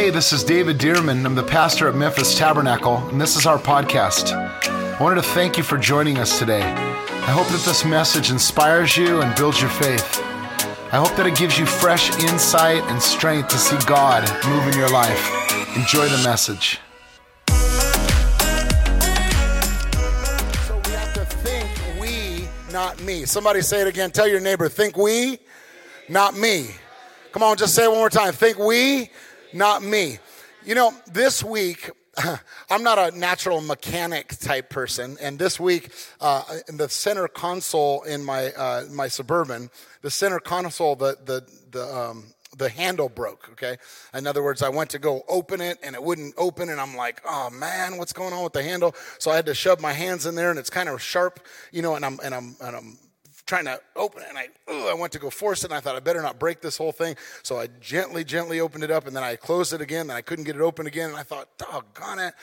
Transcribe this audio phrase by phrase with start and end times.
[0.00, 1.26] Hey, this is David Dearman.
[1.26, 4.32] I'm the pastor at Memphis Tabernacle, and this is our podcast.
[4.32, 6.62] I wanted to thank you for joining us today.
[6.62, 10.18] I hope that this message inspires you and builds your faith.
[10.90, 14.78] I hope that it gives you fresh insight and strength to see God move in
[14.78, 15.76] your life.
[15.76, 16.80] Enjoy the message.
[20.66, 21.68] So we have to think
[22.00, 23.26] we, not me.
[23.26, 24.12] Somebody say it again.
[24.12, 25.40] Tell your neighbor, think we,
[26.08, 26.70] not me.
[27.32, 28.32] Come on, just say it one more time.
[28.32, 29.10] Think we,
[29.52, 30.18] not me.
[30.64, 31.90] You know, this week,
[32.70, 38.02] I'm not a natural mechanic type person, and this week, uh, in the center console
[38.02, 39.70] in my uh, my suburban,
[40.02, 43.48] the center console, the the the um, the handle broke.
[43.52, 43.76] Okay,
[44.12, 46.96] in other words, I went to go open it and it wouldn't open, and I'm
[46.96, 48.94] like, oh man, what's going on with the handle?
[49.18, 51.40] So I had to shove my hands in there, and it's kind of sharp,
[51.72, 52.98] you know, and I'm and I'm and I'm
[53.50, 55.80] trying to open it and I, ugh, I went to go force it and I
[55.80, 57.16] thought I better not break this whole thing.
[57.42, 60.22] So I gently, gently opened it up and then I closed it again and I
[60.22, 61.10] couldn't get it open again.
[61.10, 62.34] And I thought, doggone it.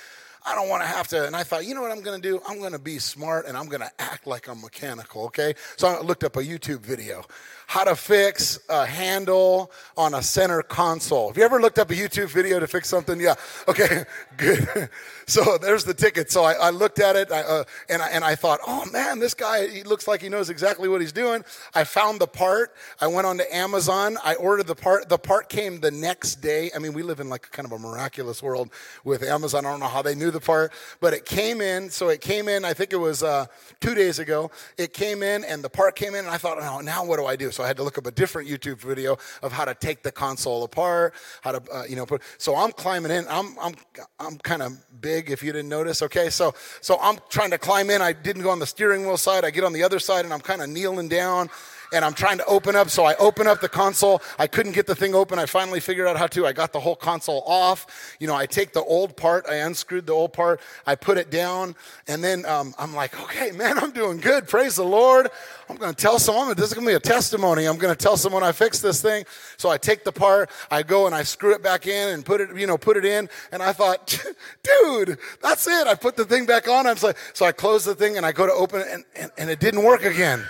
[0.46, 1.26] I don't want to have to.
[1.26, 2.42] And I thought, you know what I'm going to do?
[2.46, 5.54] I'm going to be smart and I'm going to act like I'm mechanical, okay?
[5.78, 7.24] So I looked up a YouTube video
[7.68, 11.28] how to fix a handle on a center console.
[11.28, 13.20] Have you ever looked up a YouTube video to fix something?
[13.20, 13.36] Yeah.
[13.68, 14.06] Okay,
[14.38, 14.90] good.
[15.28, 16.32] So there's the ticket.
[16.32, 19.20] So I, I looked at it I, uh, and, I, and I thought, oh man,
[19.20, 21.44] this guy, he looks like he knows exactly what he's doing.
[21.76, 22.74] I found the part.
[23.02, 24.18] I went on to Amazon.
[24.24, 25.10] I ordered the part.
[25.10, 26.72] The part came the next day.
[26.74, 28.72] I mean, we live in like kind of a miraculous world
[29.04, 29.66] with Amazon.
[29.66, 30.72] I don't know how they knew the part,
[31.02, 31.90] but it came in.
[31.90, 33.48] So it came in, I think it was uh,
[33.82, 34.52] two days ago.
[34.78, 37.26] It came in and the part came in and I thought, oh, now what do
[37.26, 37.52] I do?
[37.58, 40.12] So I had to look up a different YouTube video of how to take the
[40.12, 42.22] console apart, how to, uh, you know, put.
[42.38, 43.26] So I'm climbing in.
[43.28, 43.74] I'm, I'm,
[44.20, 46.04] I'm kind of big, if you didn't notice.
[46.04, 48.00] Okay, so, so I'm trying to climb in.
[48.00, 49.44] I didn't go on the steering wheel side.
[49.44, 51.50] I get on the other side, and I'm kind of kneeling down
[51.94, 52.90] and I'm trying to open up.
[52.90, 54.22] So I open up the console.
[54.38, 55.40] I couldn't get the thing open.
[55.40, 56.46] I finally figured out how to.
[56.46, 58.16] I got the whole console off.
[58.20, 61.30] You know, I take the old part, I unscrewed the old part, I put it
[61.30, 61.76] down,
[62.08, 64.48] and then um, I'm like, okay, man, I'm doing good.
[64.48, 65.30] Praise the Lord.
[65.70, 66.56] I'm going to tell someone.
[66.56, 67.66] This is going to be a testimony.
[67.66, 69.26] I'm going to tell someone I fixed this thing.
[69.58, 72.42] So I take the part, I go and I screw it back in and put
[72.42, 73.30] it, you know, put it in.
[73.52, 74.24] And I thought,
[74.64, 75.88] dude, that's it.
[75.88, 76.88] I put the thing back on.
[76.88, 79.32] I'm like, so I close the thing and I go to open it, and, and,
[79.38, 80.44] and it didn't work again.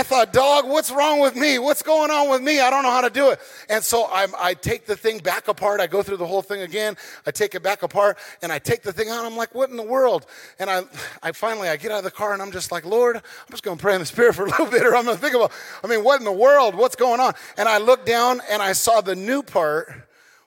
[0.00, 1.58] I thought, dog, what's wrong with me?
[1.58, 2.58] What's going on with me?
[2.58, 3.40] I don't know how to do it.
[3.68, 5.78] And so I'm, i take the thing back apart.
[5.78, 6.96] I go through the whole thing again.
[7.26, 9.26] I take it back apart and I take the thing out.
[9.26, 10.24] I'm like, what in the world?
[10.58, 10.84] And I,
[11.22, 13.62] I finally, I get out of the car and I'm just like, Lord, I'm just
[13.62, 15.34] going to pray in the spirit for a little bit or I'm going to think
[15.34, 15.52] about,
[15.84, 16.74] I mean, what in the world?
[16.76, 17.34] What's going on?
[17.58, 19.92] And I looked down and I saw the new part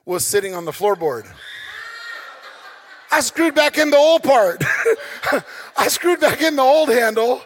[0.04, 1.32] was sitting on the floorboard.
[3.12, 4.64] I screwed back in the old part.
[5.76, 7.40] I screwed back in the old handle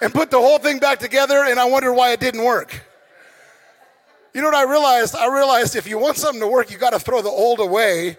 [0.00, 2.82] and put the whole thing back together, and I wondered why it didn't work.
[4.34, 5.16] You know what I realized?
[5.16, 8.18] I realized if you want something to work, you got to throw the old away.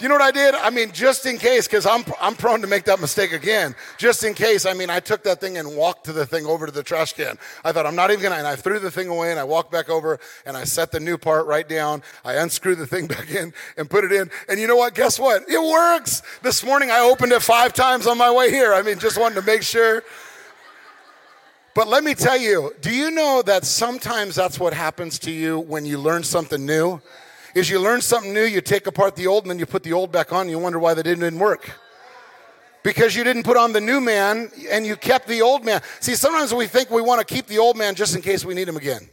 [0.00, 0.56] You know what I did?
[0.56, 3.76] I mean, just in case, because I'm, I'm prone to make that mistake again.
[3.96, 6.66] Just in case, I mean, I took that thing and walked to the thing over
[6.66, 7.38] to the trash can.
[7.62, 9.70] I thought, I'm not even gonna, and I threw the thing away and I walked
[9.70, 12.02] back over and I set the new part right down.
[12.24, 14.32] I unscrewed the thing back in and put it in.
[14.48, 14.96] And you know what?
[14.96, 15.48] Guess what?
[15.48, 16.22] It works.
[16.42, 18.74] This morning I opened it five times on my way here.
[18.74, 20.02] I mean, just wanted to make sure.
[21.74, 25.58] But let me tell you, do you know that sometimes that's what happens to you
[25.58, 27.00] when you learn something new?
[27.56, 29.92] Is you learn something new, you take apart the old, and then you put the
[29.92, 31.70] old back on, and you wonder why that didn't work.
[32.84, 35.80] Because you didn't put on the new man and you kept the old man.
[36.00, 38.52] See, sometimes we think we want to keep the old man just in case we
[38.54, 39.08] need him again.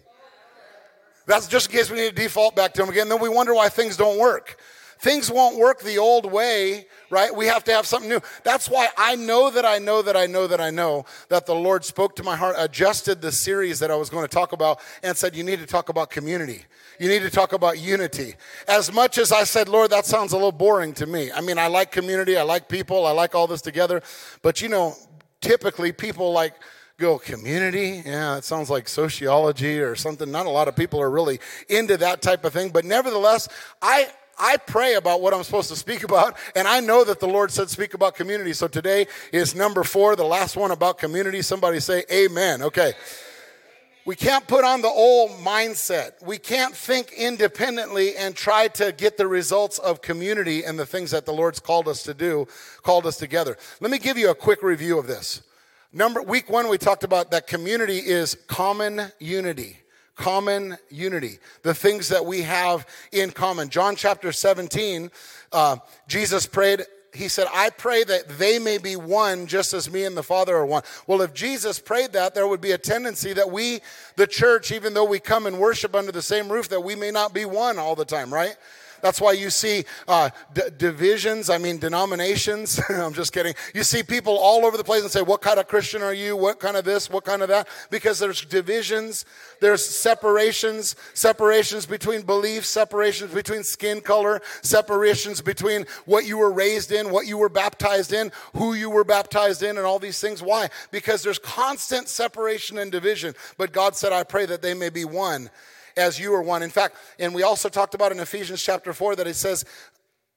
[1.25, 3.07] That's just in case we need to default back to him again.
[3.07, 4.57] Then we wonder why things don't work.
[5.01, 7.35] Things won't work the old way, right?
[7.35, 8.21] We have to have something new.
[8.43, 11.55] That's why I know that I know that I know that I know that the
[11.55, 14.79] Lord spoke to my heart, adjusted the series that I was going to talk about,
[15.01, 16.65] and said, You need to talk about community.
[16.99, 18.35] You need to talk about unity.
[18.67, 21.31] As much as I said, Lord, that sounds a little boring to me.
[21.31, 24.03] I mean, I like community, I like people, I like all this together.
[24.43, 24.93] But you know,
[25.41, 26.53] typically people like,
[26.97, 31.09] go community yeah it sounds like sociology or something not a lot of people are
[31.09, 33.49] really into that type of thing but nevertheless
[33.81, 34.07] i
[34.41, 37.51] I pray about what I'm supposed to speak about, and I know that the Lord
[37.51, 38.53] said speak about community.
[38.53, 41.43] So today is number four, the last one about community.
[41.43, 42.63] Somebody say amen.
[42.63, 42.93] Okay.
[44.03, 46.13] We can't put on the old mindset.
[46.23, 51.11] We can't think independently and try to get the results of community and the things
[51.11, 52.47] that the Lord's called us to do,
[52.81, 53.57] called us together.
[53.79, 55.43] Let me give you a quick review of this.
[55.93, 59.77] Number week one, we talked about that community is common unity
[60.21, 63.69] common unity, the things that we have in common.
[63.69, 65.09] John chapter 17,
[65.51, 65.77] uh,
[66.07, 70.15] Jesus prayed he said, I pray that they may be one just as me and
[70.15, 70.83] the Father are one.
[71.07, 73.81] Well, if Jesus prayed that, there would be a tendency that we,
[74.15, 77.11] the church, even though we come and worship under the same roof, that we may
[77.11, 78.55] not be one all the time, right?
[79.01, 82.79] That's why you see uh, d- divisions, I mean, denominations.
[82.89, 83.53] I'm just kidding.
[83.73, 86.35] You see people all over the place and say, What kind of Christian are you?
[86.35, 87.09] What kind of this?
[87.09, 87.67] What kind of that?
[87.89, 89.25] Because there's divisions,
[89.59, 96.91] there's separations, separations between beliefs, separations between skin color, separations between what you were raised
[96.91, 100.41] in, what you were baptized in, who you were baptized in, and all these things.
[100.41, 100.69] Why?
[100.91, 103.33] Because there's constant separation and division.
[103.57, 105.49] But God said, I pray that they may be one
[105.97, 106.63] as you are one.
[106.63, 109.65] In fact, and we also talked about in Ephesians chapter 4 that it says,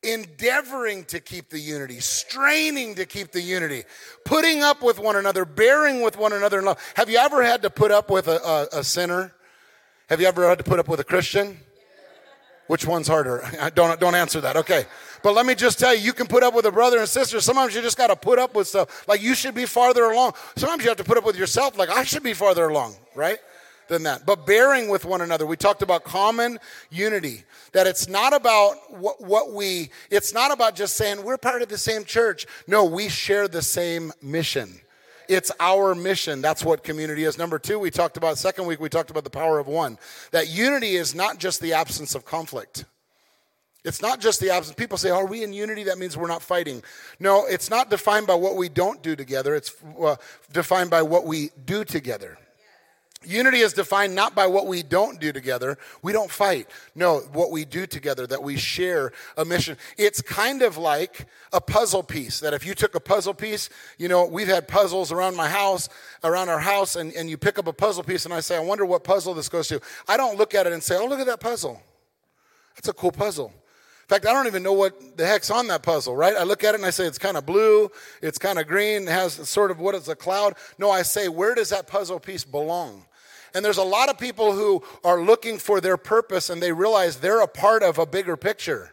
[0.05, 3.85] endeavoring to keep the unity, straining to keep the unity,
[4.25, 6.79] putting up with one another, bearing with one another in love.
[6.95, 9.33] Have you ever had to put up with a, a, a sinner?
[10.09, 11.59] Have you ever had to put up with a Christian?
[12.67, 13.47] Which one's harder?
[13.75, 14.57] Don't, don't answer that.
[14.57, 14.87] Okay.
[15.23, 17.41] But let me just tell you, you can put up with a brother and sister.
[17.41, 19.07] Sometimes you just got to put up with stuff.
[19.07, 20.33] Like you should be farther along.
[20.57, 21.77] Sometimes you have to put up with yourself.
[21.77, 23.39] Like I should be farther along, right?
[23.89, 24.27] Than that.
[24.27, 25.47] But bearing with one another.
[25.47, 26.59] We talked about common
[26.91, 27.45] unity.
[27.73, 31.69] That it's not about what, what, we, it's not about just saying we're part of
[31.69, 32.47] the same church.
[32.67, 34.81] No, we share the same mission.
[35.29, 36.43] It's our mission.
[36.43, 37.39] That's what community is.
[37.39, 39.99] Number two, we talked about, second week, we talked about the power of one.
[40.33, 42.85] That unity is not just the absence of conflict.
[43.85, 44.75] It's not just the absence.
[44.75, 45.85] People say, Are we in unity?
[45.85, 46.83] That means we're not fighting.
[47.21, 50.17] No, it's not defined by what we don't do together, it's uh,
[50.53, 52.39] defined by what we do together.
[53.27, 55.79] Unity is defined not by what we don't do together.
[56.03, 56.69] We don't fight.
[56.95, 59.77] No, what we do together, that we share a mission.
[59.97, 64.09] It's kind of like a puzzle piece, that if you took a puzzle piece, you
[64.09, 65.89] know, we've had puzzles around my house,
[66.23, 68.61] around our house, and, and you pick up a puzzle piece and I say, I
[68.61, 69.81] wonder what puzzle this goes to.
[70.09, 71.81] I don't look at it and say, oh, look at that puzzle.
[72.75, 73.53] That's a cool puzzle.
[74.05, 76.35] In fact, I don't even know what the heck's on that puzzle, right?
[76.37, 77.91] I look at it and I say, it's kind of blue,
[78.21, 80.57] it's kind of green, it has sort of what is a cloud.
[80.77, 83.07] No, I say, where does that puzzle piece belong?
[83.55, 87.17] And there's a lot of people who are looking for their purpose and they realize
[87.17, 88.93] they're a part of a bigger picture.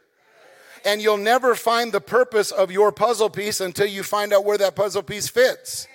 [0.85, 4.57] And you'll never find the purpose of your puzzle piece until you find out where
[4.57, 5.87] that puzzle piece fits.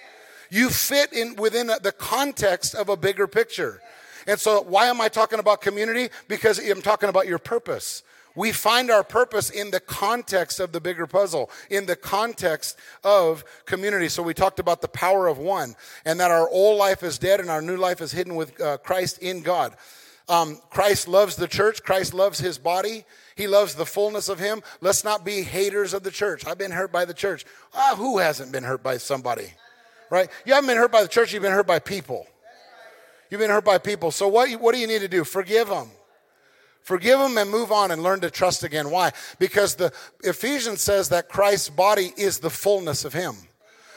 [0.50, 3.80] You fit in within the context of a bigger picture.
[4.28, 6.08] And so, why am I talking about community?
[6.28, 8.02] Because I'm talking about your purpose.
[8.36, 13.44] We find our purpose in the context of the bigger puzzle, in the context of
[13.64, 14.08] community.
[14.08, 15.74] So we talked about the power of one
[16.04, 18.76] and that our old life is dead and our new life is hidden with uh,
[18.78, 19.74] Christ in God.
[20.28, 23.04] Um, Christ loves the church, Christ loves his body.
[23.36, 24.62] He loves the fullness of him.
[24.80, 26.46] Let's not be haters of the church.
[26.46, 27.44] I've been hurt by the church.
[27.74, 29.52] Ah, who hasn't been hurt by somebody?
[30.10, 30.30] Right?
[30.46, 32.26] You haven't been hurt by the church, you've been hurt by people.
[33.30, 34.10] You've been hurt by people.
[34.10, 35.22] So what, what do you need to do?
[35.22, 35.90] Forgive them.
[36.86, 38.90] Forgive them and move on and learn to trust again.
[38.90, 39.10] Why?
[39.40, 39.92] Because the
[40.22, 43.34] Ephesians says that Christ's body is the fullness of him.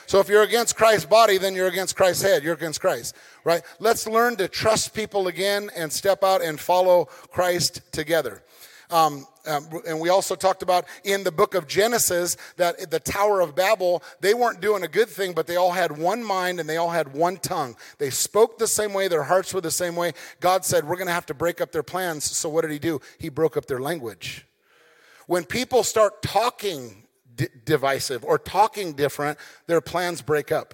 [0.08, 2.44] So if you're against Christ's body, then you're against Christ's head.
[2.44, 3.62] You're against Christ, right?
[3.78, 8.42] Let's learn to trust people again and step out and follow Christ together.
[8.90, 13.42] Um, um, and we also talked about in the book of Genesis that the Tower
[13.42, 16.70] of Babel, they weren't doing a good thing, but they all had one mind and
[16.70, 17.76] they all had one tongue.
[17.98, 20.14] They spoke the same way, their hearts were the same way.
[20.40, 22.24] God said, We're going to have to break up their plans.
[22.24, 23.02] So what did he do?
[23.18, 24.46] He broke up their language.
[25.28, 27.04] When people start talking
[27.36, 29.38] d- divisive or talking different,
[29.68, 30.74] their plans break up.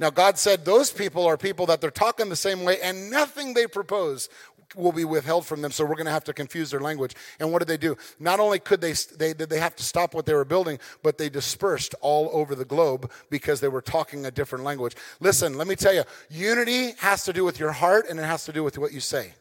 [0.00, 3.54] Now, God said those people are people that they're talking the same way, and nothing
[3.54, 4.28] they propose
[4.74, 7.14] will be withheld from them, so we're going to have to confuse their language.
[7.40, 7.96] And what did they do?
[8.18, 11.18] Not only could they, they did they have to stop what they were building, but
[11.18, 14.94] they dispersed all over the globe because they were talking a different language.
[15.20, 18.44] Listen, let me tell you, unity has to do with your heart and it has
[18.44, 19.32] to do with what you say.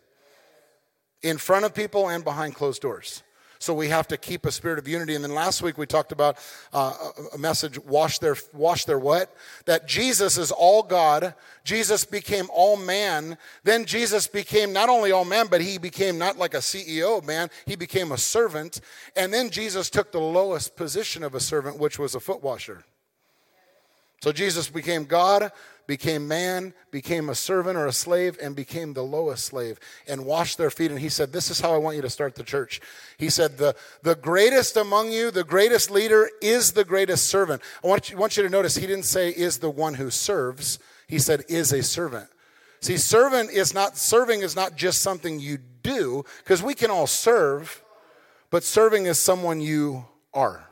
[1.23, 3.23] In front of people and behind closed doors.
[3.67, 5.13] So we have to keep a spirit of unity.
[5.13, 6.37] And then last week we talked about
[6.71, 6.93] uh,
[7.33, 9.35] a message, wash their, wash their what?
[9.65, 11.33] That Jesus is all God.
[11.65, 13.37] Jesus became all man.
[13.65, 17.49] Then Jesus became not only all man, but he became not like a CEO man.
[17.65, 18.79] He became a servant.
[19.17, 22.85] And then Jesus took the lowest position of a servant, which was a foot washer.
[24.21, 25.51] So Jesus became God,
[25.87, 30.57] became man, became a servant or a slave, and became the lowest slave and washed
[30.57, 30.91] their feet.
[30.91, 32.81] And he said, This is how I want you to start the church.
[33.17, 37.61] He said, The, the greatest among you, the greatest leader, is the greatest servant.
[37.83, 40.77] I want you, want you to notice he didn't say, Is the one who serves.
[41.07, 42.29] He said, Is a servant.
[42.81, 47.07] See, servant is not, serving is not just something you do, because we can all
[47.07, 47.81] serve,
[48.49, 50.67] but serving is someone you are.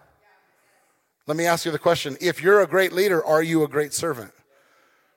[1.26, 3.94] Let me ask you the question if you're a great leader, are you a great
[3.94, 4.32] servant?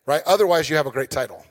[0.08, 0.22] Right?
[0.24, 1.44] Otherwise, you have a great title,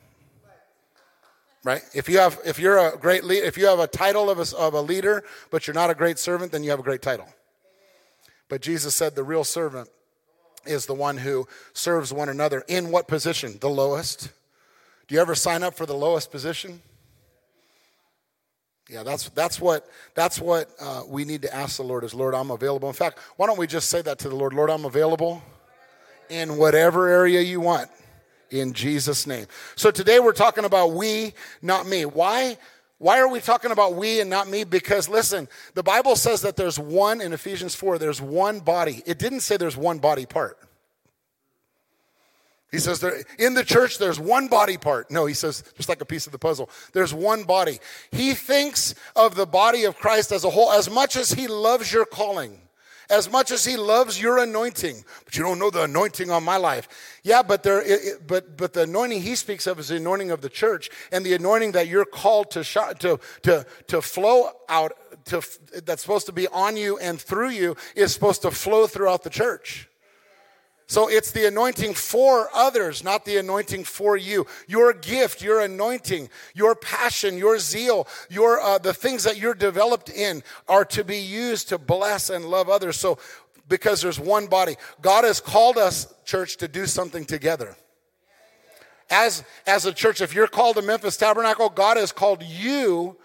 [1.63, 1.83] right?
[1.93, 4.57] If you have, if you're a great leader, if you have a title of a,
[4.57, 7.29] of a leader, but you're not a great servant, then you have a great title.
[8.49, 9.89] But Jesus said the real servant
[10.65, 12.63] is the one who serves one another.
[12.67, 13.59] In what position?
[13.61, 14.31] The lowest.
[15.07, 16.81] Do you ever sign up for the lowest position?
[18.89, 22.33] Yeah, that's, that's what, that's what uh, we need to ask the Lord is, Lord,
[22.33, 22.87] I'm available.
[22.87, 24.53] In fact, why don't we just say that to the Lord?
[24.53, 25.43] Lord, I'm available
[26.29, 27.91] in whatever area you want
[28.49, 29.47] in Jesus' name.
[29.75, 32.05] So today we're talking about we, not me.
[32.05, 32.57] Why?
[32.99, 34.63] Why are we talking about we and not me?
[34.63, 39.03] Because listen, the Bible says that there's one in Ephesians 4, there's one body.
[39.05, 40.57] It didn't say there's one body part.
[42.71, 45.09] He says there, in the church there's one body part.
[45.09, 46.69] No, he says just like a piece of the puzzle.
[46.91, 47.79] There's one body.
[48.11, 51.93] He thinks of the body of Christ as a whole as much as he loves
[51.93, 52.59] your calling
[53.09, 55.03] as much as he loves your anointing.
[55.25, 56.87] But you don't know the anointing on my life.
[57.23, 60.41] Yeah, but there, it, but but the anointing he speaks of is the anointing of
[60.41, 64.93] the church, and the anointing that you're called to to to to flow out
[65.25, 65.41] to
[65.85, 69.29] that's supposed to be on you and through you is supposed to flow throughout the
[69.29, 69.89] church.
[70.89, 74.47] So it's the anointing for others, not the anointing for you.
[74.67, 80.09] Your gift, your anointing, your passion, your zeal, your uh, the things that you're developed
[80.09, 82.95] in are to be used to bless and love others.
[82.95, 83.19] So
[83.67, 87.75] because there's one body, God has called us, church, to do something together.
[89.09, 93.17] As as a church, if you're called to Memphis Tabernacle, God has called you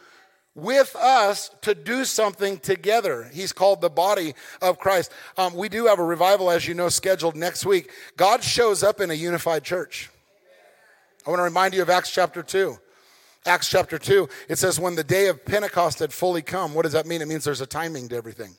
[0.54, 3.30] with us to do something together.
[3.32, 5.11] He's called the body of Christ.
[5.37, 7.90] Um, we do have a revival, as you know, scheduled next week.
[8.16, 10.11] God shows up in a unified church.
[11.26, 12.76] I want to remind you of Acts chapter 2.
[13.44, 16.92] Acts chapter 2, it says, When the day of Pentecost had fully come, what does
[16.92, 17.23] that mean?
[17.23, 18.54] It means there's a timing to everything.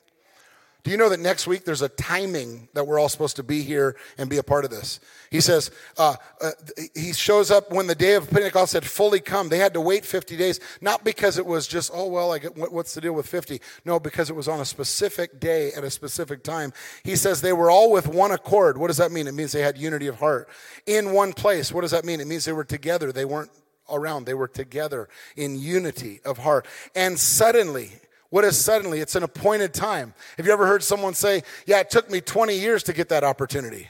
[0.84, 3.62] Do you know that next week there's a timing that we're all supposed to be
[3.62, 5.00] here and be a part of this?
[5.30, 6.50] He says, uh, uh,
[6.94, 9.48] he shows up when the day of Pentecost had fully come.
[9.48, 12.92] They had to wait 50 days, not because it was just, oh, well, like, what's
[12.92, 13.62] the deal with 50?
[13.86, 16.74] No, because it was on a specific day at a specific time.
[17.02, 18.76] He says they were all with one accord.
[18.76, 19.26] What does that mean?
[19.26, 20.50] It means they had unity of heart.
[20.84, 21.72] In one place.
[21.72, 22.20] What does that mean?
[22.20, 23.10] It means they were together.
[23.10, 23.50] They weren't
[23.88, 24.26] around.
[24.26, 26.66] They were together in unity of heart.
[26.94, 27.92] And suddenly,
[28.34, 28.98] what is suddenly?
[28.98, 30.12] It's an appointed time.
[30.38, 33.22] Have you ever heard someone say, Yeah, it took me 20 years to get that
[33.22, 33.86] opportunity?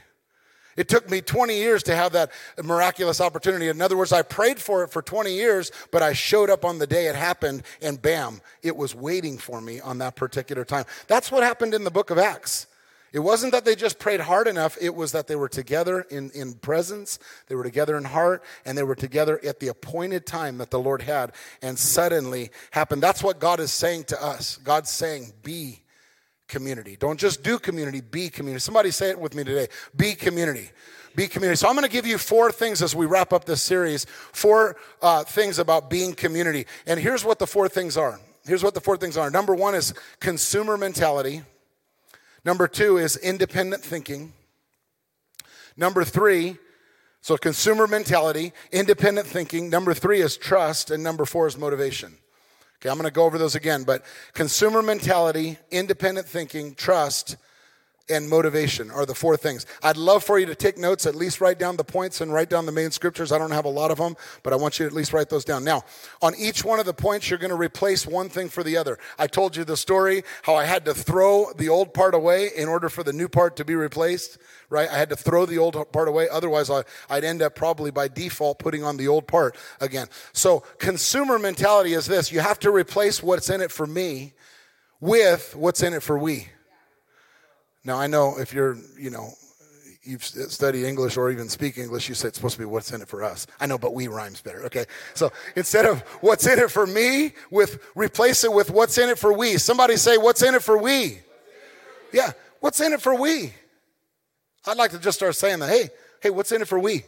[0.76, 2.30] It took me 20 years to have that
[2.62, 3.68] miraculous opportunity.
[3.68, 6.78] In other words, I prayed for it for 20 years, but I showed up on
[6.78, 10.84] the day it happened, and bam, it was waiting for me on that particular time.
[11.06, 12.66] That's what happened in the book of Acts.
[13.14, 16.32] It wasn't that they just prayed hard enough, it was that they were together in,
[16.32, 20.58] in presence, they were together in heart, and they were together at the appointed time
[20.58, 21.30] that the Lord had,
[21.62, 23.04] and suddenly happened.
[23.04, 24.56] That's what God is saying to us.
[24.56, 25.84] God's saying, Be
[26.48, 26.96] community.
[26.96, 28.58] Don't just do community, be community.
[28.58, 30.70] Somebody say it with me today be community.
[31.14, 31.56] Be community.
[31.56, 34.06] So I'm going to give you four things as we wrap up this series.
[34.32, 36.66] Four uh, things about being community.
[36.84, 38.18] And here's what the four things are.
[38.44, 39.30] Here's what the four things are.
[39.30, 41.42] Number one is consumer mentality.
[42.44, 44.32] Number two is independent thinking.
[45.76, 46.58] Number three,
[47.20, 49.70] so consumer mentality, independent thinking.
[49.70, 50.90] Number three is trust.
[50.90, 52.14] And number four is motivation.
[52.80, 57.36] Okay, I'm to go over those again, but consumer mentality, independent thinking, trust,
[58.08, 59.64] and motivation are the four things.
[59.82, 62.50] I'd love for you to take notes, at least write down the points and write
[62.50, 63.32] down the main scriptures.
[63.32, 65.30] I don't have a lot of them, but I want you to at least write
[65.30, 65.64] those down.
[65.64, 65.84] Now,
[66.20, 68.98] on each one of the points, you're going to replace one thing for the other.
[69.18, 72.68] I told you the story how I had to throw the old part away in
[72.68, 74.36] order for the new part to be replaced,
[74.68, 74.88] right?
[74.90, 76.28] I had to throw the old part away.
[76.28, 80.08] Otherwise, I, would end up probably by default putting on the old part again.
[80.34, 84.34] So, consumer mentality is this you have to replace what's in it for me
[85.00, 86.48] with what's in it for we.
[87.84, 89.30] Now, I know if you're, you know,
[90.02, 93.00] you've studied English or even speak English, you say it's supposed to be what's in
[93.02, 93.46] it for us.
[93.60, 94.64] I know, but we rhymes better.
[94.64, 94.84] Okay.
[95.14, 99.18] So instead of what's in it for me, with replace it with what's in it
[99.18, 99.56] for we.
[99.58, 101.20] Somebody say, what's in it for we?
[102.12, 102.32] Yeah.
[102.60, 103.52] What's in it for we?
[104.66, 105.68] I'd like to just start saying that.
[105.68, 105.90] Hey,
[106.22, 107.04] hey, what's in it for we?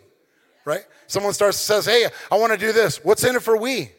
[0.65, 0.85] Right?
[1.07, 3.03] Someone starts says, hey, I want to do this.
[3.03, 3.93] What's in it for we?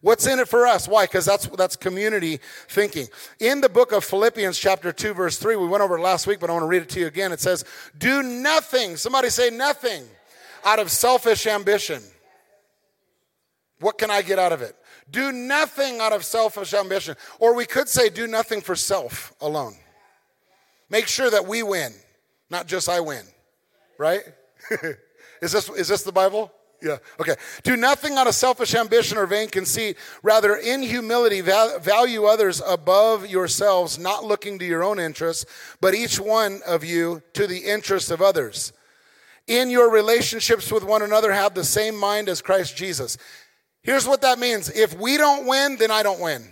[0.00, 0.86] What's in it for us?
[0.86, 1.04] Why?
[1.04, 2.38] Because that's, that's community
[2.68, 3.08] thinking.
[3.40, 6.38] In the book of Philippians, chapter 2, verse 3, we went over it last week,
[6.38, 7.32] but I want to read it to you again.
[7.32, 7.64] It says,
[7.98, 10.04] Do nothing, somebody say nothing,
[10.64, 12.02] out of selfish ambition.
[13.80, 14.76] What can I get out of it?
[15.10, 17.16] Do nothing out of selfish ambition.
[17.40, 19.74] Or we could say, Do nothing for self alone.
[20.90, 21.92] Make sure that we win,
[22.50, 23.24] not just I win,
[23.98, 24.20] right?
[25.42, 26.52] is, this, is this the Bible?
[26.80, 27.34] Yeah, okay.
[27.64, 29.96] Do nothing out of selfish ambition or vain conceit.
[30.22, 35.44] Rather, in humility, value others above yourselves, not looking to your own interests,
[35.80, 38.72] but each one of you to the interests of others.
[39.48, 43.18] In your relationships with one another, have the same mind as Christ Jesus.
[43.82, 46.46] Here's what that means if we don't win, then I don't win.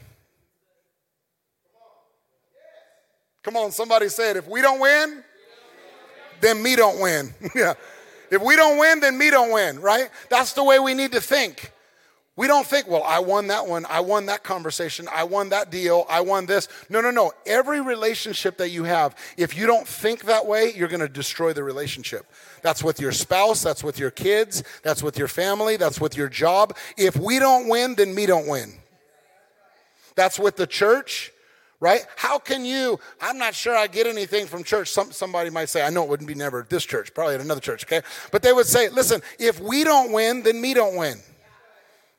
[3.44, 4.36] Come on, somebody say it.
[4.36, 5.22] If we don't win,
[6.40, 7.32] then me don't win.
[7.54, 7.74] yeah.
[8.30, 10.10] If we don't win, then me don't win, right?
[10.30, 11.72] That's the way we need to think.
[12.36, 13.86] We don't think, well, I won that one.
[13.88, 15.08] I won that conversation.
[15.10, 16.04] I won that deal.
[16.10, 16.68] I won this.
[16.90, 17.32] No, no, no.
[17.46, 21.54] Every relationship that you have, if you don't think that way, you're going to destroy
[21.54, 22.26] the relationship.
[22.60, 23.62] That's with your spouse.
[23.62, 24.62] That's with your kids.
[24.82, 25.78] That's with your family.
[25.78, 26.76] That's with your job.
[26.98, 28.74] If we don't win, then me don't win.
[30.14, 31.32] That's with the church
[31.80, 32.06] right?
[32.16, 32.98] How can you?
[33.20, 34.90] I'm not sure I get anything from church.
[34.90, 37.40] Some, somebody might say, I know it wouldn't be never at this church, probably at
[37.40, 38.02] another church, okay?
[38.32, 41.18] But they would say, listen, if we don't win, then me don't win.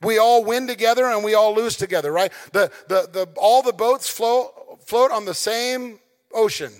[0.01, 2.31] We all win together and we all lose together, right?
[2.51, 5.99] The, the, the, all the boats float, float on the same
[6.33, 6.71] ocean,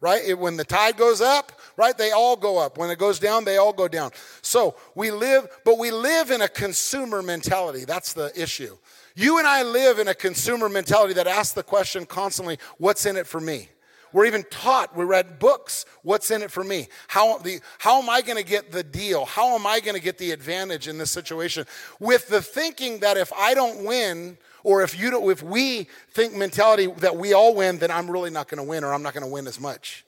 [0.00, 0.22] right?
[0.26, 2.76] It, when the tide goes up, right, they all go up.
[2.76, 4.10] When it goes down, they all go down.
[4.42, 7.86] So we live, but we live in a consumer mentality.
[7.86, 8.76] That's the issue.
[9.14, 13.16] You and I live in a consumer mentality that asks the question constantly what's in
[13.16, 13.68] it for me?
[14.12, 16.88] We're even taught, we read books, what's in it for me?
[17.06, 19.24] How, the, how am I going to get the deal?
[19.24, 21.64] How am I going to get the advantage in this situation?
[22.00, 26.34] With the thinking that if I don't win, or if you don't, if we think
[26.34, 29.14] mentality that we all win, then I'm really not going to win or I'm not
[29.14, 30.04] going to win as much.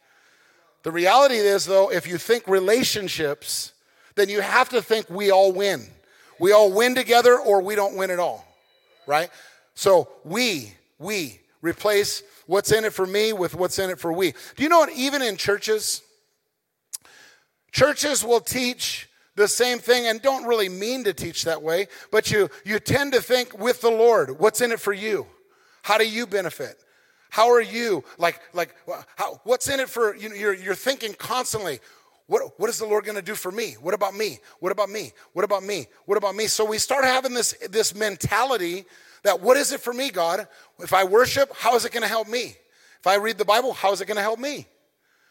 [0.83, 3.73] The reality is, though, if you think relationships,
[4.17, 5.87] then you have to think we all win.
[6.39, 8.45] We all win together or we don't win at all,
[9.07, 9.31] right?
[9.75, 14.33] So we, we replace what's in it for me with what's in it for we.
[14.57, 14.93] Do you know what?
[14.93, 16.03] Even in churches,
[17.71, 22.31] churches will teach the same thing and don't really mean to teach that way, but
[22.31, 25.27] you, you tend to think with the Lord, what's in it for you?
[25.83, 26.77] How do you benefit?
[27.31, 28.05] How are you?
[28.19, 28.75] Like, like
[29.17, 30.35] how, what's in it for you?
[30.35, 31.81] You're, you're thinking constantly,
[32.33, 33.77] what, what is the Lord going to do for me?
[33.79, 34.39] What about me?
[34.59, 35.13] What about me?
[35.35, 35.87] What about me?
[36.07, 36.47] What about me?
[36.47, 38.87] So we start having this, this mentality
[39.23, 40.49] that what is it for me, God?
[40.79, 42.57] If I worship, how is it going to help me?
[43.01, 44.67] If I read the Bible, how is it going to help me?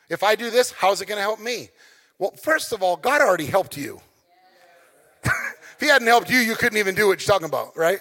[0.10, 1.70] If I do this, how is it going to help me?
[2.20, 4.00] Well, first of all, God already helped you.
[5.24, 8.00] if He hadn't helped you, you couldn't even do what you're talking about, right?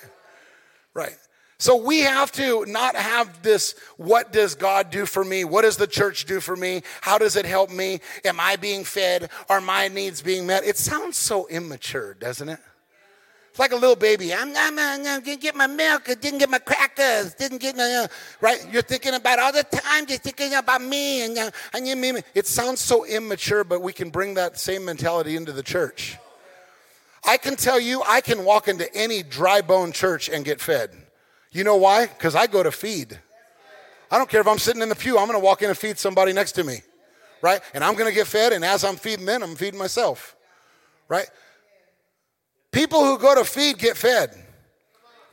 [0.92, 1.16] Right.
[1.60, 5.44] So we have to not have this what does God do for me?
[5.44, 6.82] What does the church do for me?
[7.02, 8.00] How does it help me?
[8.24, 9.28] Am I being fed?
[9.50, 10.64] Are my needs being met?
[10.64, 12.60] It sounds so immature, doesn't it?
[13.50, 14.32] It's like a little baby.
[14.32, 16.08] I'm, I'm, I'm, I'm didn't get my milk.
[16.08, 17.34] I didn't get my crackers.
[17.34, 18.08] Didn't get my, uh,
[18.40, 18.66] right?
[18.72, 20.06] You're thinking about all the time.
[20.08, 22.22] You're thinking about me and, uh, and you.
[22.34, 26.16] It sounds so immature, but we can bring that same mentality into the church.
[27.28, 30.96] I can tell you, I can walk into any dry bone church and get fed.
[31.52, 32.06] You know why?
[32.06, 33.18] Because I go to feed.
[34.10, 35.78] I don't care if I'm sitting in the pew, I'm going to walk in and
[35.78, 36.80] feed somebody next to me,
[37.42, 37.60] right?
[37.74, 40.34] And I'm going to get fed, and as I'm feeding them, I'm feeding myself,
[41.08, 41.28] right?
[42.72, 44.34] People who go to feed get fed.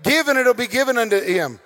[0.04, 1.60] Give and it'll be given unto him.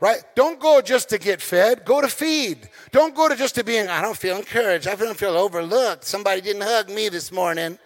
[0.00, 0.22] Right?
[0.34, 2.68] Don't go just to get fed, go to feed.
[2.90, 4.86] Don't go to just to being, I don't feel encouraged.
[4.86, 6.04] I don't feel overlooked.
[6.04, 7.78] Somebody didn't hug me this morning.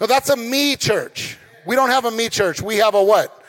[0.00, 1.36] No, that's a me church.
[1.66, 2.62] We don't have a me church.
[2.62, 3.41] We have a what?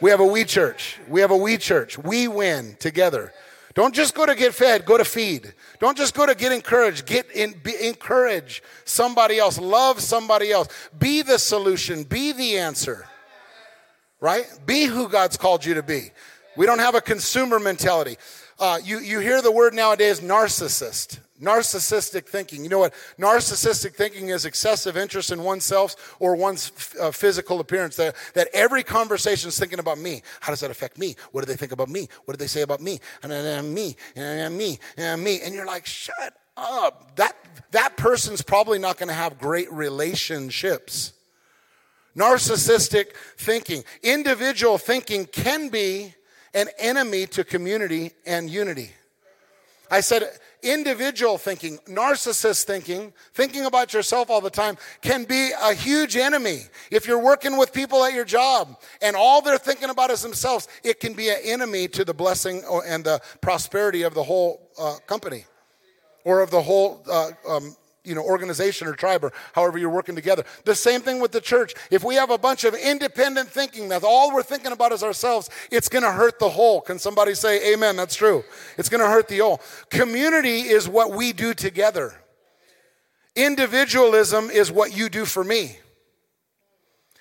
[0.00, 0.98] We have a we church.
[1.08, 1.98] We have a we church.
[1.98, 3.32] We win together.
[3.74, 5.54] Don't just go to get fed, go to feed.
[5.78, 10.68] Don't just go to get encouraged, get in, be, encourage somebody else, love somebody else.
[10.98, 13.06] Be the solution, be the answer.
[14.20, 14.46] Right?
[14.66, 16.10] Be who God's called you to be.
[16.56, 18.16] We don't have a consumer mentality.
[18.58, 21.20] Uh, you, you hear the word nowadays narcissist.
[21.40, 22.62] Narcissistic thinking.
[22.62, 22.94] You know what?
[23.18, 27.96] Narcissistic thinking is excessive interest in oneself or one's uh, physical appearance.
[27.96, 30.22] That, that every conversation is thinking about me.
[30.40, 31.16] How does that affect me?
[31.32, 32.08] What do they think about me?
[32.24, 33.00] What do they say about me?
[33.22, 35.40] And, and, and me, and, and me, uh, and uh, me.
[35.40, 37.16] And you're like, shut up.
[37.16, 37.34] That,
[37.70, 41.14] that person's probably not going to have great relationships.
[42.16, 43.84] Narcissistic thinking.
[44.02, 46.14] Individual thinking can be
[46.52, 48.90] an enemy to community and unity.
[49.90, 50.24] I said,
[50.62, 56.62] individual thinking, narcissist thinking, thinking about yourself all the time can be a huge enemy.
[56.90, 60.68] If you're working with people at your job and all they're thinking about is themselves,
[60.84, 64.96] it can be an enemy to the blessing and the prosperity of the whole uh,
[65.06, 65.44] company
[66.24, 70.14] or of the whole uh, um, you know organization or tribe or however you're working
[70.14, 70.44] together.
[70.64, 71.74] The same thing with the church.
[71.90, 75.50] If we have a bunch of independent thinking that all we're thinking about is ourselves
[75.70, 76.80] it's going to hurt the whole.
[76.80, 77.96] Can somebody say amen?
[77.96, 78.44] That's true.
[78.78, 79.60] It's going to hurt the whole.
[79.90, 82.14] Community is what we do together.
[83.36, 85.78] Individualism is what you do for me.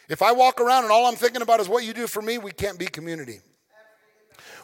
[0.08, 2.38] If i walk around and all i'm thinking about is what you do for me
[2.38, 3.42] we can't be community.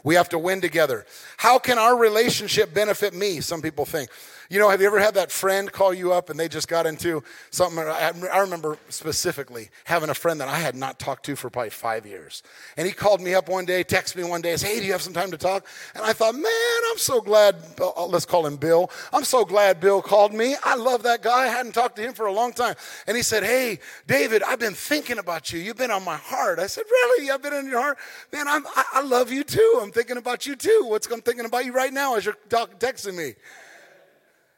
[0.06, 1.04] We have to win together.
[1.36, 3.42] How can our relationship benefit me?
[3.42, 4.12] Some people think.
[4.50, 6.86] You know, have you ever had that friend call you up and they just got
[6.86, 7.80] into something?
[7.80, 12.06] I remember specifically having a friend that I had not talked to for probably five
[12.06, 12.44] years.
[12.78, 14.92] And he called me up one day, texted me one day, said, Hey, do you
[14.92, 15.66] have some time to talk?
[15.96, 18.92] And I thought, Man, I'm so glad, uh, let's call him Bill.
[19.12, 20.56] I'm so glad Bill called me.
[20.64, 21.46] I love that guy.
[21.46, 22.76] I hadn't talked to him for a long time.
[23.08, 25.60] And he said, Hey, David, I've been thinking about you.
[25.60, 26.60] You've been on my heart.
[26.60, 27.32] I said, Really?
[27.32, 27.98] I've been in your heart?
[28.32, 29.80] Man, I'm, I, love you too.
[29.82, 30.86] I'm thinking about you too.
[30.86, 33.36] What's I'm thinking about you right now as you're texting me.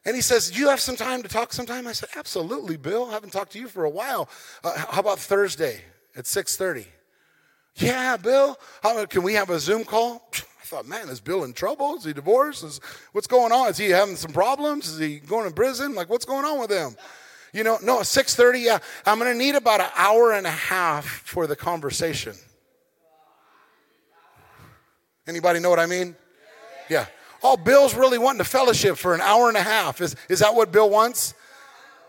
[0.07, 1.85] And he says, Do you have some time to talk sometime?
[1.85, 3.09] I said, Absolutely, Bill.
[3.09, 4.29] I haven't talked to you for a while.
[4.63, 5.81] Uh, how about Thursday
[6.15, 6.85] at 6:30?
[7.75, 8.57] Yeah, Bill.
[8.81, 10.29] How, can we have a Zoom call?
[10.33, 11.95] I thought, man, is Bill in trouble?
[11.97, 12.63] Is he divorced?
[12.63, 12.79] Is,
[13.11, 13.69] what's going on?
[13.69, 14.87] Is he having some problems?
[14.87, 15.93] Is he going to prison?
[15.93, 16.95] Like, what's going on with him?
[17.51, 18.63] You know, no, 6:30.
[18.63, 22.33] Yeah, I'm going to need about an hour and a half for the conversation.
[25.27, 26.15] Anybody know what I mean?
[26.87, 27.07] Yeah.
[27.43, 30.01] Oh, Bill's really wanting to fellowship for an hour and a half.
[30.01, 31.33] Is, is that what Bill wants?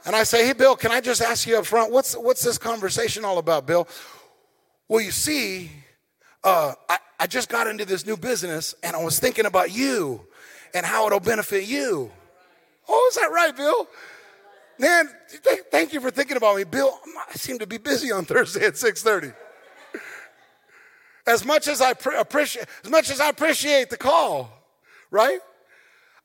[0.07, 2.57] And I say, hey, Bill, can I just ask you up front, what's, what's this
[2.57, 3.87] conversation all about, Bill?
[4.89, 5.71] Well, you see,
[6.45, 10.25] uh, I, I just got into this new business and I was thinking about you
[10.73, 12.11] and how it'll benefit you.
[12.89, 13.87] Oh, is that right, Bill?
[14.79, 15.11] Man,
[15.45, 16.65] th- thank you for thinking about me.
[16.65, 19.35] Bill, I seem to be busy on Thursday at 6.30.
[21.27, 24.58] As much as I pre- appreciate, as much as I appreciate the call,
[25.11, 25.41] right?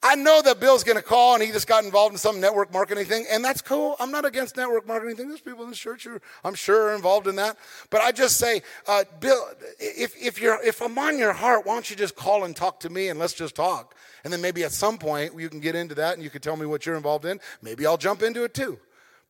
[0.05, 2.73] I know that Bill's going to call and he just got involved in some network
[2.73, 3.95] marketing thing, and that's cool.
[4.01, 5.29] I'm not against network marketing thing.
[5.29, 7.57] There's people in the church who I'm sure are involved in that.
[7.89, 9.41] But I just say, uh, Bill,
[9.79, 12.81] if, if, you're, if I'm on your heart, why don't you just call and talk
[12.81, 13.95] to me and let's just talk?
[14.25, 16.57] And then maybe at some point you can get into that and you can tell
[16.57, 17.39] me what you're involved in.
[17.61, 18.79] Maybe I'll jump into it too.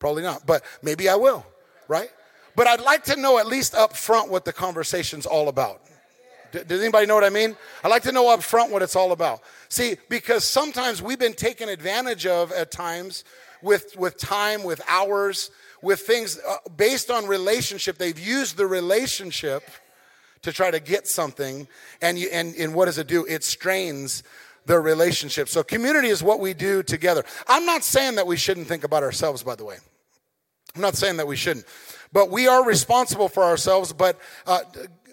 [0.00, 1.46] Probably not, but maybe I will,
[1.86, 2.10] right?
[2.56, 5.82] But I'd like to know at least up front what the conversation's all about.
[6.62, 7.56] Does anybody know what I mean?
[7.82, 9.40] I like to know up front what it's all about.
[9.68, 13.24] See, because sometimes we've been taken advantage of at times
[13.62, 15.50] with, with time, with hours,
[15.82, 17.98] with things uh, based on relationship.
[17.98, 19.68] They've used the relationship
[20.42, 21.66] to try to get something.
[22.00, 23.24] And, you, and, and what does it do?
[23.26, 24.22] It strains
[24.66, 25.48] the relationship.
[25.48, 27.24] So community is what we do together.
[27.48, 29.76] I'm not saying that we shouldn't think about ourselves, by the way.
[30.74, 31.66] I'm not saying that we shouldn't.
[32.12, 33.92] But we are responsible for ourselves.
[33.92, 34.60] But uh,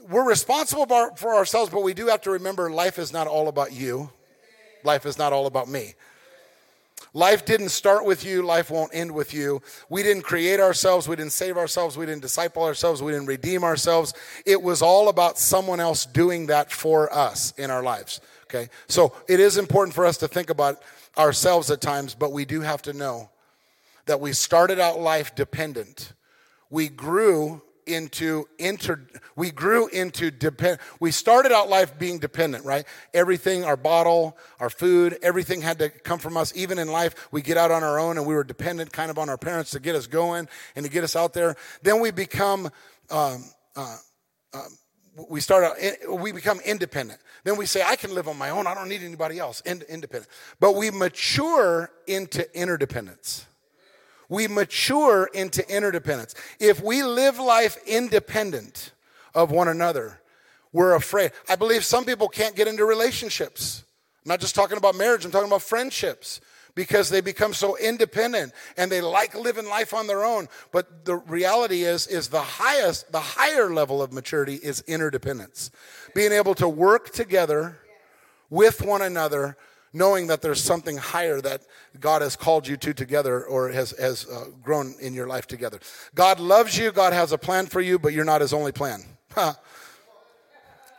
[0.10, 0.86] we're responsible
[1.16, 4.10] for ourselves, but we do have to remember life is not all about you.
[4.84, 5.94] Life is not all about me.
[7.14, 8.42] Life didn't start with you.
[8.42, 9.62] Life won't end with you.
[9.90, 11.08] We didn't create ourselves.
[11.08, 11.98] We didn't save ourselves.
[11.98, 13.04] We didn't disciple ourselves.
[13.04, 14.14] We didn't redeem ourselves.
[14.46, 18.22] It was all about someone else doing that for us in our lives.
[18.46, 18.70] Okay?
[18.88, 20.82] So it is important for us to think about
[21.18, 23.30] ourselves at times, but we do have to know
[24.06, 26.14] that we started out life dependent.
[26.70, 27.62] We grew
[27.94, 32.86] into inter we grew into depend we started out life being dependent right?
[33.14, 36.54] Everything our bottle our food everything had to come from us.
[36.56, 39.18] Even in life we get out on our own and we were dependent kind of
[39.18, 41.56] on our parents to get us going and to get us out there.
[41.82, 42.70] Then we become
[43.10, 43.44] um,
[43.76, 43.98] uh,
[44.54, 44.66] uh,
[45.30, 47.20] we start out we become independent.
[47.44, 48.68] Then we say i can live on my own.
[48.68, 49.62] I don't need anybody else.
[49.66, 50.28] Independent.
[50.60, 53.46] But we mature into interdependence
[54.32, 56.36] we mature into interdependence.
[56.58, 58.94] If we live life independent
[59.36, 60.22] of one another,
[60.72, 61.34] we're afraid.
[61.50, 63.84] I believe some people can't get into relationships.
[64.24, 66.40] I'm not just talking about marriage, I'm talking about friendships
[66.76, 71.18] because they become so independent and they like living life on their own but the
[71.18, 75.70] reality is is the highest the higher level of maturity is interdependence
[76.16, 77.78] being able to work together
[78.50, 79.58] with one another
[79.94, 81.62] knowing that there's something higher that
[82.00, 85.80] God has called you to together or has, has uh, grown in your life together.
[86.16, 89.04] God loves you, God has a plan for you, but you're not his only plan.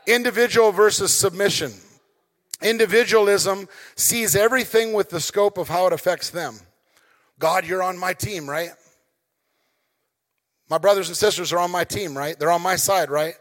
[0.06, 1.72] Individual versus submission.
[2.60, 6.56] Individualism sees everything with the scope of how it affects them.
[7.38, 8.70] God, you're on my team, right?
[10.68, 12.38] My brothers and sisters are on my team, right?
[12.38, 13.34] They're on my side, right?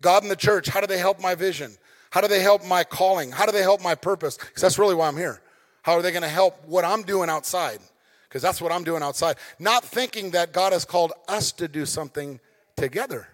[0.00, 1.76] God and the church, how do they help my vision?
[2.14, 3.32] How do they help my calling?
[3.32, 4.36] How do they help my purpose?
[4.36, 5.40] Because that's really why I'm here.
[5.82, 7.80] How are they going to help what I'm doing outside?
[8.28, 9.34] Because that's what I'm doing outside.
[9.58, 12.38] Not thinking that God has called us to do something
[12.76, 13.26] together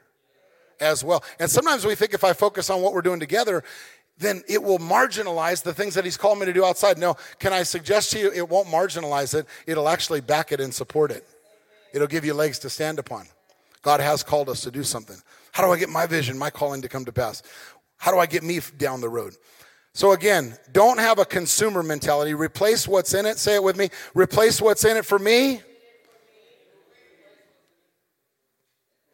[0.80, 1.22] as well.
[1.38, 3.64] And sometimes we think if I focus on what we're doing together,
[4.16, 6.96] then it will marginalize the things that he's called me to do outside.
[6.96, 10.72] No, can I suggest to you it won't marginalize it, it'll actually back it and
[10.72, 11.28] support it.
[11.92, 13.26] It'll give you legs to stand upon.
[13.82, 15.16] God has called us to do something.
[15.52, 17.42] How do I get my vision, my calling to come to pass?
[18.00, 19.34] How do I get me down the road?
[19.92, 22.32] So again, don't have a consumer mentality.
[22.32, 23.38] Replace what's in it.
[23.38, 23.90] Say it with me.
[24.14, 25.60] Replace what's in it for me.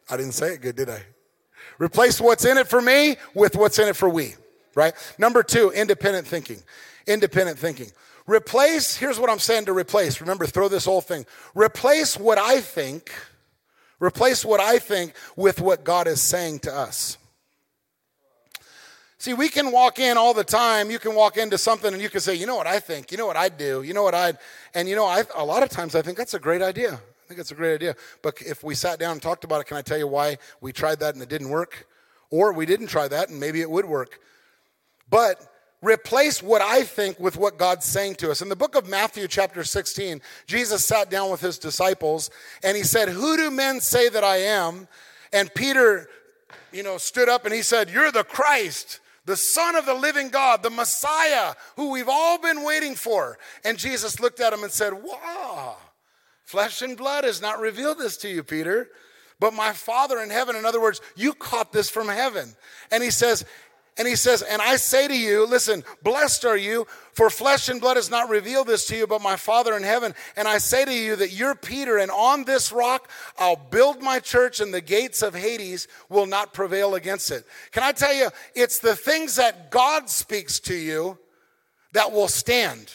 [0.09, 1.03] I didn't say it good, did I?
[1.79, 4.35] Replace what's in it for me with what's in it for we.
[4.73, 4.93] right?
[5.17, 6.63] Number two, independent thinking.
[7.07, 7.91] Independent thinking.
[8.25, 10.21] Replace, here's what I'm saying to replace.
[10.21, 11.25] Remember, throw this whole thing.
[11.55, 13.11] Replace what I think,
[13.99, 17.17] replace what I think with what God is saying to us.
[19.19, 20.91] See, we can walk in all the time.
[20.91, 23.17] You can walk into something and you can say, you know what I think, you
[23.17, 24.37] know what I'd do, you know what I'd,
[24.75, 26.93] and you know, I, a lot of times I think that's a great idea.
[26.93, 27.95] I think it's a great idea.
[28.21, 30.71] But if we sat down and talked about it, can I tell you why we
[30.71, 31.87] tried that and it didn't work?
[32.29, 34.19] Or we didn't try that and maybe it would work.
[35.09, 35.41] But
[35.81, 38.41] replace what I think with what God's saying to us.
[38.41, 42.29] In the book of Matthew, chapter 16, Jesus sat down with his disciples
[42.63, 44.87] and he said, Who do men say that I am?
[45.33, 46.07] And Peter,
[46.71, 50.29] you know, stood up and he said, You're the Christ the Son of the living
[50.29, 53.37] God, the Messiah, who we've all been waiting for.
[53.65, 55.75] And Jesus looked at him and said, Wow,
[56.45, 58.89] flesh and blood has not revealed this to you, Peter,
[59.37, 60.55] but my Father in heaven.
[60.55, 62.55] In other words, you caught this from heaven.
[62.89, 63.43] And he says,
[63.97, 67.81] and he says, And I say to you, listen, blessed are you, for flesh and
[67.81, 70.13] blood has not revealed this to you, but my Father in heaven.
[70.35, 74.19] And I say to you that you're Peter, and on this rock I'll build my
[74.19, 77.45] church, and the gates of Hades will not prevail against it.
[77.71, 81.17] Can I tell you, it's the things that God speaks to you
[81.93, 82.91] that will stand.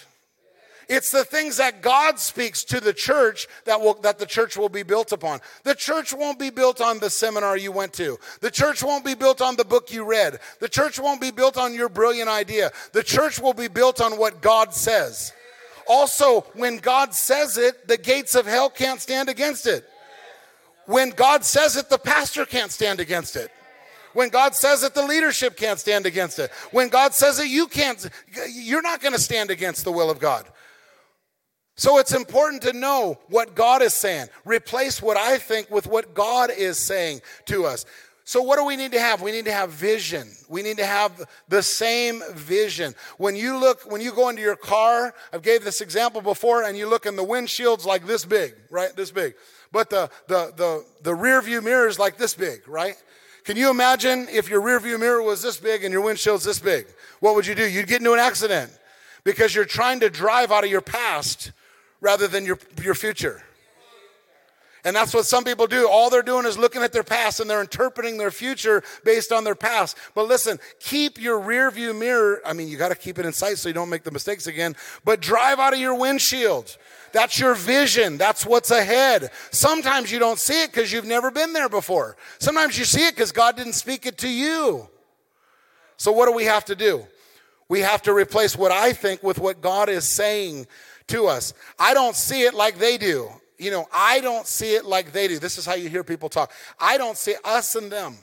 [0.93, 4.69] It's the things that God speaks to the church that will that the church will
[4.69, 5.41] be built upon.
[5.65, 8.19] The church won't be built on the seminar you went to.
[8.43, 10.39] The church won't be built on the book you read.
[10.61, 12.73] The church won't be built on your brilliant idea.
[12.93, 15.33] The church will be built on what God says.
[15.89, 19.89] Also, when God says it, the gates of hell can't stand against it.
[20.85, 23.51] When God says it, the pastor can't stand against it.
[24.13, 26.51] When God says it, the leadership can't stand against it.
[26.71, 28.11] When God says it, you can't,
[28.53, 30.45] you're not going to stand against the will of God.
[31.75, 34.27] So it's important to know what God is saying.
[34.45, 37.87] Replace what I think with what God is saying to us.
[38.25, 39.21] So, what do we need to have?
[39.21, 40.31] We need to have vision.
[40.49, 42.95] We need to have the same vision.
[43.19, 46.79] When you look, when you go into your car, I've gave this example before, and
[46.79, 48.95] you look in the windshield's like this big, right?
[48.95, 49.35] This big.
[49.73, 52.95] But the the the the rear view mirror is like this big, right?
[53.45, 56.61] Can you imagine if your rear view mirror was this big and your windshield's this
[56.61, 56.87] big?
[57.19, 57.69] What would you do?
[57.69, 58.71] You'd get into an accident
[59.25, 61.51] because you're trying to drive out of your past
[62.03, 63.43] rather than your, your future.
[64.85, 65.88] And that's what some people do.
[65.88, 69.45] All they're doing is looking at their past and they're interpreting their future based on
[69.45, 69.97] their past.
[70.12, 72.43] But listen, keep your rear view mirror.
[72.45, 74.49] I mean, you got to keep it in sight so you don't make the mistakes
[74.49, 76.77] again, but drive out of your windshield.
[77.12, 78.19] That's your vision.
[78.19, 79.31] That's what's ahead.
[79.53, 82.17] Sometimes you don't see it because you've never been there before.
[82.41, 84.88] Sometimes you see it because God didn't speak it to you.
[85.97, 87.07] So, what do we have to do?
[87.69, 90.67] We have to replace what I think with what God is saying
[91.12, 91.55] to us.
[91.79, 93.31] I don't see it like they do.
[93.59, 95.38] You know, I don't see it like they do.
[95.38, 96.51] This is how you hear people talk.
[96.81, 98.16] I don't see us and them.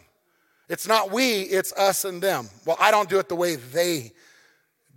[0.67, 2.49] It's not we, it's us and them.
[2.65, 4.11] Well, I don't do it the way they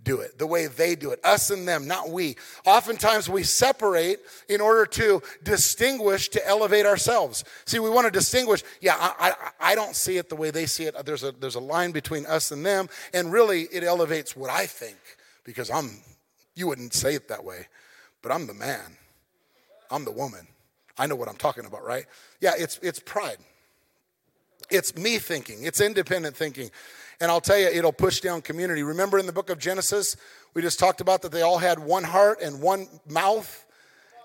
[0.03, 1.19] do it, the way they do it.
[1.23, 2.35] Us and them, not we.
[2.65, 7.45] Oftentimes we separate in order to distinguish, to elevate ourselves.
[7.65, 8.63] See, we want to distinguish.
[8.81, 11.05] Yeah, I, I, I, don't see it the way they see it.
[11.05, 14.65] There's a, there's a line between us and them, and really it elevates what I
[14.65, 14.97] think
[15.45, 16.01] because I'm,
[16.53, 17.67] you wouldn't say it that way
[18.23, 18.97] but I'm the man.
[19.91, 20.47] I'm the woman.
[20.97, 22.05] I know what I'm talking about, right?
[22.41, 23.37] Yeah, it's it's pride.
[24.71, 25.63] It's me thinking.
[25.63, 26.71] It's independent thinking.
[27.19, 28.81] And I'll tell you, it'll push down community.
[28.81, 30.15] Remember in the book of Genesis,
[30.53, 33.65] we just talked about that they all had one heart and one mouth.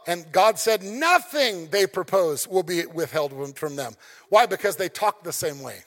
[0.07, 3.95] And God said, nothing they propose will be withheld from them.
[4.31, 4.47] Why?
[4.47, 5.83] Because they talk the same way.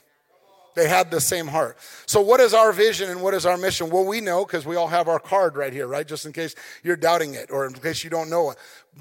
[0.74, 1.76] They had the same heart.
[2.06, 3.90] So, what is our vision and what is our mission?
[3.90, 6.06] Well, we know because we all have our card right here, right?
[6.06, 8.58] Just in case you're doubting it or in case you don't know it.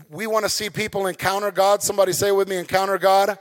[0.10, 1.82] We want to see people encounter God.
[1.82, 3.38] Somebody say with me, encounter God.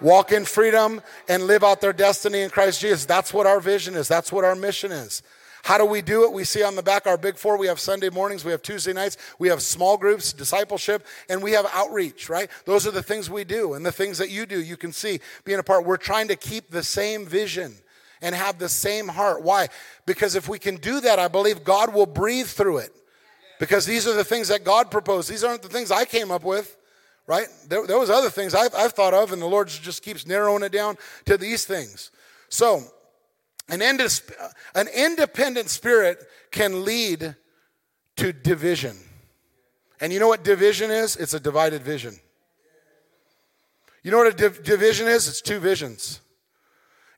[0.00, 3.04] Walk in freedom and live out their destiny in Christ Jesus.
[3.04, 4.08] That's what our vision is.
[4.08, 5.22] That's what our mission is.
[5.62, 6.32] How do we do it?
[6.32, 7.56] We see on the back our big four.
[7.56, 11.52] We have Sunday mornings, we have Tuesday nights, we have small groups, discipleship, and we
[11.52, 12.50] have outreach, right?
[12.64, 14.60] Those are the things we do and the things that you do.
[14.60, 15.86] You can see being a part.
[15.86, 17.76] We're trying to keep the same vision
[18.20, 19.42] and have the same heart.
[19.42, 19.68] Why?
[20.04, 22.92] Because if we can do that, I believe God will breathe through it.
[23.60, 25.30] Because these are the things that God proposed.
[25.30, 26.76] These aren't the things I came up with,
[27.28, 27.46] right?
[27.68, 30.64] There, there was other things I've, I've thought of, and the Lord just keeps narrowing
[30.64, 30.96] it down
[31.26, 32.10] to these things.
[32.48, 32.82] So
[33.68, 33.82] an,
[34.74, 37.36] an independent spirit can lead
[38.16, 38.96] to division.
[40.00, 41.16] And you know what division is?
[41.16, 42.18] It's a divided vision.
[44.02, 45.28] You know what a div- division is?
[45.28, 46.20] It's two visions.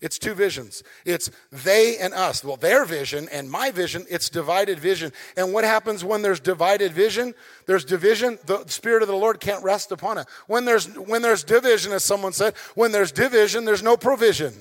[0.03, 0.83] It's two visions.
[1.07, 2.45] It's they and us.
[2.45, 5.13] Well, their vision and my vision, it's divided vision.
[5.35, 7.35] And what happens when there's divided vision?
[7.65, 10.27] There's division, the spirit of the Lord can't rest upon it.
[10.47, 14.53] When there's when there's division as someone said, when there's division, there's no provision.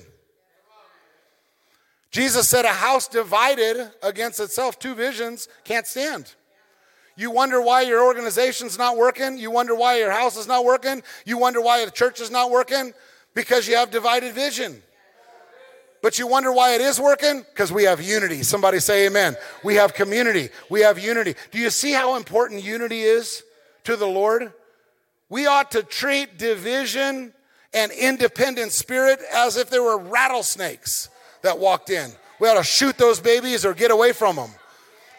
[2.14, 6.32] Jesus said, A house divided against itself, two visions, can't stand.
[7.16, 9.36] You wonder why your organization's not working.
[9.36, 11.02] You wonder why your house is not working.
[11.26, 12.92] You wonder why the church is not working
[13.34, 14.80] because you have divided vision.
[16.02, 17.40] But you wonder why it is working?
[17.52, 18.44] Because we have unity.
[18.44, 19.36] Somebody say amen.
[19.64, 20.50] We have community.
[20.70, 21.34] We have unity.
[21.50, 23.42] Do you see how important unity is
[23.84, 24.52] to the Lord?
[25.28, 27.34] We ought to treat division
[27.72, 31.08] and independent spirit as if they were rattlesnakes
[31.44, 32.10] that walked in.
[32.40, 34.50] We ought to shoot those babies or get away from them.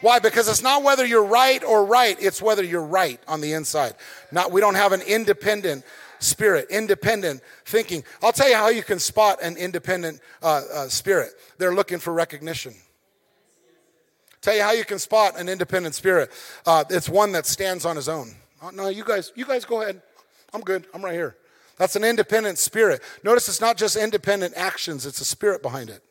[0.01, 0.19] Why?
[0.19, 3.95] Because it's not whether you're right or right, it's whether you're right on the inside.
[4.31, 5.85] Not we don't have an independent
[6.19, 8.03] spirit, independent thinking.
[8.21, 11.31] I'll tell you how you can spot an independent uh, uh, spirit.
[11.57, 12.75] They're looking for recognition.
[14.41, 16.29] Tell you how you can spot an independent spirit.
[16.65, 18.35] Uh, it's one that stands on his own.
[18.61, 20.01] Oh, no, you guys, you guys go ahead.
[20.53, 20.85] I'm good.
[20.93, 21.35] I'm right here.
[21.77, 23.01] That's an independent spirit.
[23.23, 26.04] Notice it's not just independent actions, it's a spirit behind it.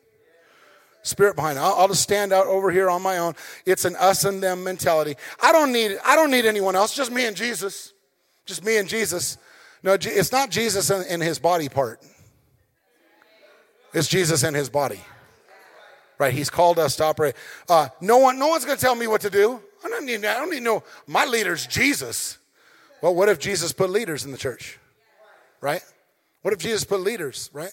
[1.05, 1.61] Spirit behind it.
[1.61, 3.35] I'll, I'll just stand out over here on my own.
[3.63, 5.15] It's an us and them mentality.
[5.39, 7.93] I don't need I don't need anyone else, just me and Jesus.
[8.47, 9.37] Just me and Jesus.
[9.83, 12.01] No, it's not Jesus in, his body part.
[13.93, 14.99] It's Jesus in his body.
[16.17, 16.33] Right?
[16.33, 17.35] He's called us to operate.
[17.69, 19.61] Uh, no one, no one's going to tell me what to do.
[19.83, 20.25] I don't need.
[20.25, 20.83] I don't need no.
[21.05, 22.39] My leader's Jesus.
[23.03, 24.79] Well, what if Jesus put leaders in the church?
[25.61, 25.83] Right?
[26.41, 27.51] What if Jesus put leaders?
[27.53, 27.71] Right?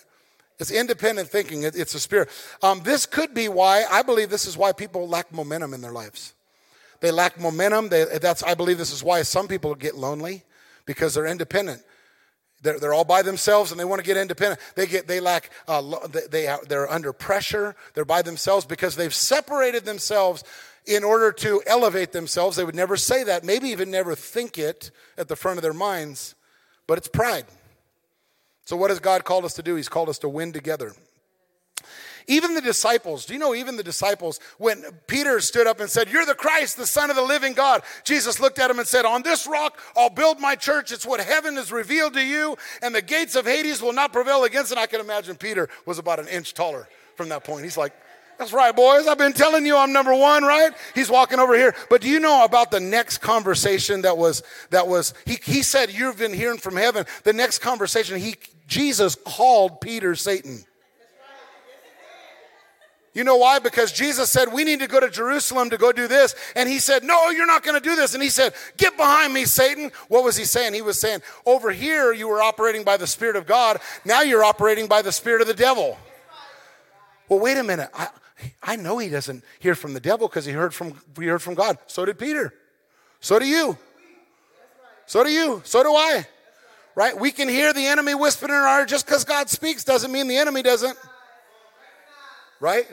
[0.62, 1.64] It's independent thinking.
[1.64, 2.30] It, it's a spirit.
[2.62, 5.92] Um, this could be why I believe this is why people lack momentum in their
[5.92, 6.32] lives.
[7.00, 7.88] They lack momentum.
[7.88, 10.44] They, that's I believe this is why some people get lonely
[10.86, 11.82] because they're independent.
[12.62, 14.60] They're, they're all by themselves and they want to get independent.
[14.76, 15.82] They get they lack uh,
[16.30, 17.74] they they're under pressure.
[17.94, 20.44] They're by themselves because they've separated themselves
[20.86, 22.56] in order to elevate themselves.
[22.56, 25.72] They would never say that, maybe even never think it at the front of their
[25.72, 26.34] minds,
[26.86, 27.46] but it's pride.
[28.64, 29.74] So, what has God called us to do?
[29.74, 30.92] He's called us to win together.
[32.28, 36.08] Even the disciples, do you know, even the disciples, when Peter stood up and said,
[36.08, 39.04] You're the Christ, the Son of the living God, Jesus looked at him and said,
[39.04, 40.92] On this rock I'll build my church.
[40.92, 44.44] It's what heaven has revealed to you, and the gates of Hades will not prevail
[44.44, 44.78] against it.
[44.78, 47.64] I can imagine Peter was about an inch taller from that point.
[47.64, 47.92] He's like,
[48.38, 49.06] that's right, boys.
[49.06, 50.72] I've been telling you I'm number one, right?
[50.94, 51.74] He's walking over here.
[51.88, 55.92] But do you know about the next conversation that was that was he, he said,
[55.92, 57.06] You've been hearing from heaven.
[57.24, 60.64] The next conversation, he Jesus called Peter Satan.
[63.14, 63.58] You know why?
[63.58, 66.34] Because Jesus said, We need to go to Jerusalem to go do this.
[66.56, 68.14] And he said, No, you're not going to do this.
[68.14, 69.92] And he said, Get behind me, Satan.
[70.08, 70.72] What was he saying?
[70.72, 73.80] He was saying, Over here, you were operating by the Spirit of God.
[74.04, 75.98] Now you're operating by the Spirit of the devil.
[77.28, 77.90] Well, wait a minute.
[77.92, 78.08] I,
[78.62, 81.54] I know he doesn't hear from the devil because he heard from, he heard from
[81.54, 81.78] God.
[81.86, 82.54] So did Peter.
[83.20, 83.76] So do you.
[85.06, 85.62] So do you.
[85.64, 86.26] So do I.
[86.94, 87.18] Right?
[87.18, 88.86] We can hear the enemy whispering in our ear.
[88.86, 90.98] Just because God speaks doesn't mean the enemy doesn't
[92.62, 92.86] right?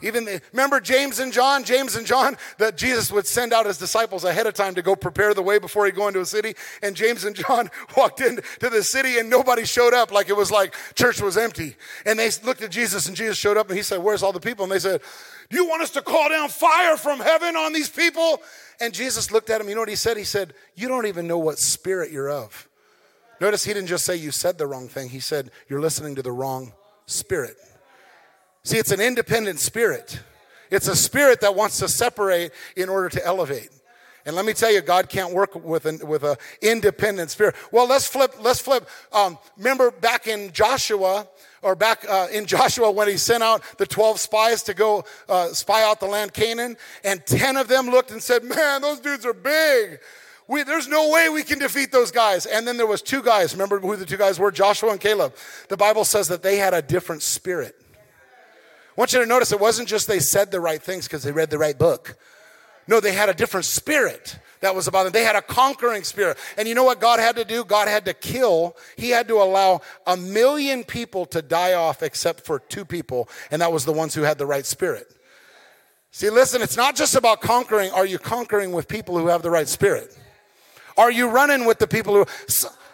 [0.00, 3.78] Even the, remember James and John, James and John, that Jesus would send out his
[3.78, 6.54] disciples ahead of time to go prepare the way before he go into a city.
[6.82, 10.52] And James and John walked into the city and nobody showed up, like it was
[10.52, 11.74] like church was empty.
[12.06, 14.40] And they looked at Jesus and Jesus showed up and he said, "Where's all the
[14.40, 15.00] people?" And they said,
[15.50, 18.40] "Do you want us to call down fire from heaven on these people?"
[18.80, 19.68] And Jesus looked at him.
[19.68, 20.16] You know what he said?
[20.16, 22.68] He said, "You don't even know what spirit you're of."
[23.40, 25.08] Notice he didn't just say you said the wrong thing.
[25.08, 26.72] He said you're listening to the wrong
[27.06, 27.56] spirit.
[28.68, 30.20] See, it's an independent spirit.
[30.70, 33.70] It's a spirit that wants to separate in order to elevate.
[34.26, 37.54] And let me tell you, God can't work with an with a independent spirit.
[37.72, 38.34] Well, let's flip.
[38.42, 38.86] Let's flip.
[39.10, 41.26] Um, remember back in Joshua,
[41.62, 45.48] or back uh, in Joshua when he sent out the twelve spies to go uh,
[45.54, 49.24] spy out the land Canaan, and ten of them looked and said, "Man, those dudes
[49.24, 49.98] are big.
[50.46, 53.54] We, there's no way we can defeat those guys." And then there was two guys.
[53.54, 54.52] Remember who the two guys were?
[54.52, 55.34] Joshua and Caleb.
[55.70, 57.74] The Bible says that they had a different spirit.
[58.98, 61.30] I want you to notice it wasn't just they said the right things because they
[61.30, 62.16] read the right book.
[62.88, 65.12] No, they had a different spirit that was about them.
[65.12, 66.36] They had a conquering spirit.
[66.56, 67.62] And you know what God had to do?
[67.62, 72.44] God had to kill, He had to allow a million people to die off except
[72.44, 75.14] for two people, and that was the ones who had the right spirit.
[76.10, 77.92] See, listen, it's not just about conquering.
[77.92, 80.18] Are you conquering with people who have the right spirit?
[80.96, 82.26] Are you running with the people who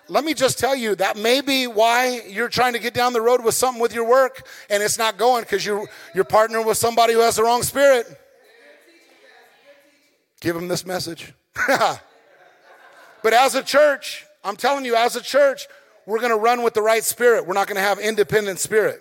[0.08, 3.20] let me just tell you that may be why you're trying to get down the
[3.20, 6.76] road with something with your work and it's not going because you, you're partnering with
[6.76, 8.06] somebody who has the wrong spirit.
[10.40, 11.32] Give them this message.
[11.66, 15.66] but as a church, I'm telling you, as a church,
[16.06, 17.46] we're going to run with the right spirit.
[17.46, 19.00] We're not going to have independent spirit.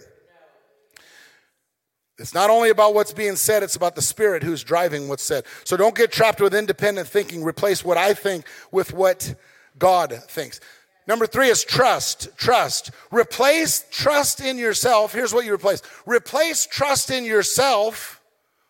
[2.17, 5.43] It's not only about what's being said, it's about the spirit who's driving what's said.
[5.65, 7.43] So don't get trapped with independent thinking.
[7.43, 9.35] Replace what I think with what
[9.77, 10.61] God thinks.
[11.07, 12.29] Number three is trust.
[12.37, 12.91] Trust.
[13.11, 15.13] Replace trust in yourself.
[15.13, 18.21] Here's what you replace replace trust in yourself,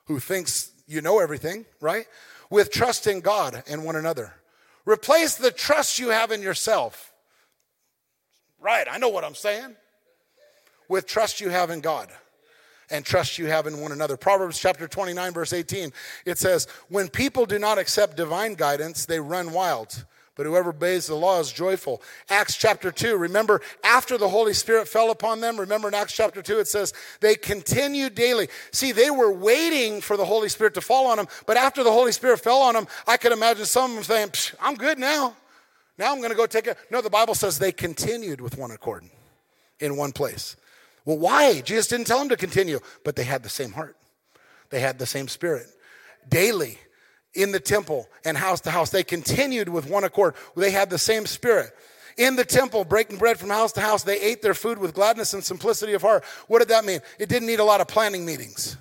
[0.06, 2.06] who thinks you know everything, right?
[2.50, 4.34] With trust in God and one another.
[4.86, 7.14] Replace the trust you have in yourself.
[8.60, 9.76] Right, I know what I'm saying.
[10.90, 12.10] With trust you have in God
[12.90, 14.18] and trust you have in one another.
[14.18, 15.92] Proverbs chapter 29, verse 18,
[16.26, 20.06] it says, When people do not accept divine guidance, they run wild.
[20.36, 22.02] But whoever obeys the law is joyful.
[22.28, 26.42] Acts chapter 2, remember after the Holy Spirit fell upon them, remember in Acts chapter
[26.42, 28.48] 2, it says they continued daily.
[28.72, 31.92] See, they were waiting for the Holy Spirit to fall on them, but after the
[31.92, 35.36] Holy Spirit fell on them, I could imagine some of them saying, I'm good now.
[36.00, 36.78] Now I'm going to go take it.
[36.90, 39.04] No, the Bible says they continued with one accord
[39.80, 40.56] in one place.
[41.06, 41.62] Well, why?
[41.62, 43.96] Jesus didn't tell them to continue, but they had the same heart,
[44.72, 45.68] they had the same spirit.
[46.28, 46.80] Daily,
[47.34, 48.90] in the temple and house to house.
[48.90, 50.36] They continued with one accord.
[50.56, 51.72] They had the same spirit.
[52.18, 55.34] In the temple, breaking bread from house to house, they ate their food with gladness
[55.34, 56.24] and simplicity of heart.
[56.48, 57.00] What did that mean?
[57.18, 58.78] It didn't need a lot of planning meetings.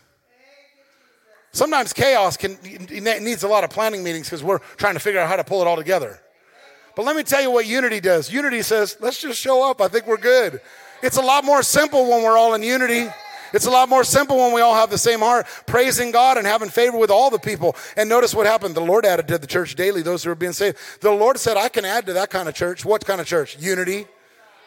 [1.53, 5.29] Sometimes chaos can, needs a lot of planning meetings because we're trying to figure out
[5.29, 6.19] how to pull it all together.
[6.95, 8.31] But let me tell you what unity does.
[8.31, 9.81] Unity says, let's just show up.
[9.81, 10.61] I think we're good.
[11.03, 13.09] It's a lot more simple when we're all in unity.
[13.53, 16.47] It's a lot more simple when we all have the same heart, praising God and
[16.47, 17.77] having favor with all the people.
[17.97, 18.75] And notice what happened.
[18.75, 20.79] The Lord added to the church daily those who were being saved.
[21.01, 22.85] The Lord said, I can add to that kind of church.
[22.85, 23.59] What kind of church?
[23.59, 24.07] Unity,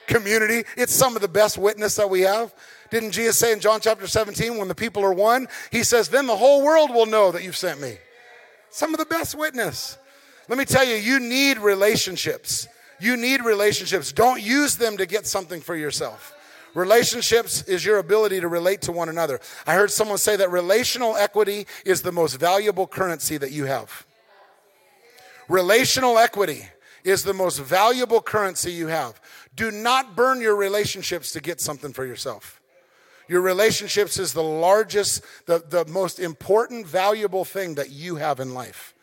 [0.07, 0.63] community.
[0.77, 2.53] It's some of the best witness that we have.
[2.91, 6.27] Didn't Jesus say in John chapter 17, when the people are one, he says, then
[6.27, 7.97] the whole world will know that you've sent me.
[8.69, 9.97] Some of the best witness.
[10.47, 12.67] Let me tell you, you need relationships.
[12.99, 14.11] You need relationships.
[14.11, 16.34] Don't use them to get something for yourself.
[16.75, 19.39] Relationships is your ability to relate to one another.
[19.65, 24.05] I heard someone say that relational equity is the most valuable currency that you have.
[25.47, 26.67] Relational equity
[27.05, 29.21] is the most valuable currency you have.
[29.55, 32.59] Do not burn your relationships to get something for yourself.
[33.29, 38.53] Your relationships is the largest, the, the most important, valuable thing that you have in
[38.53, 38.93] life.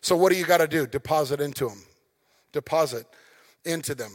[0.00, 0.86] So, what do you got to do?
[0.86, 1.82] Deposit into them.
[2.52, 3.06] Deposit
[3.64, 4.12] into them.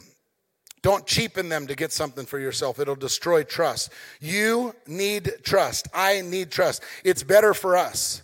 [0.81, 2.79] Don't cheapen them to get something for yourself.
[2.79, 3.91] It'll destroy trust.
[4.19, 5.87] You need trust.
[5.93, 6.83] I need trust.
[7.03, 8.23] It's better for us.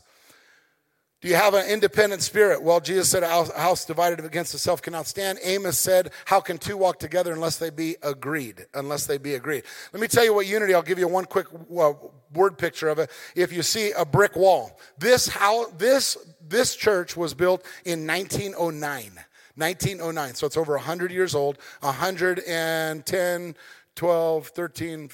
[1.20, 2.62] Do you have an independent spirit?
[2.62, 5.40] Well, Jesus said, a house divided against itself cannot stand.
[5.44, 8.68] Amos said, How can two walk together unless they be agreed?
[8.76, 9.64] Unless they be agreed.
[9.94, 11.94] Let me tell you what unity, I'll give you one quick uh,
[12.34, 13.10] word picture of it.
[13.36, 19.20] If you see a brick wall, this, how, this, this church was built in 1909.
[19.58, 20.36] 1909.
[20.36, 23.56] So it's over 100 years old, 110,
[23.96, 25.10] 12, 13,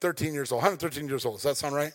[0.00, 1.36] 13 years old, 113 years old.
[1.36, 1.92] Does that sound right?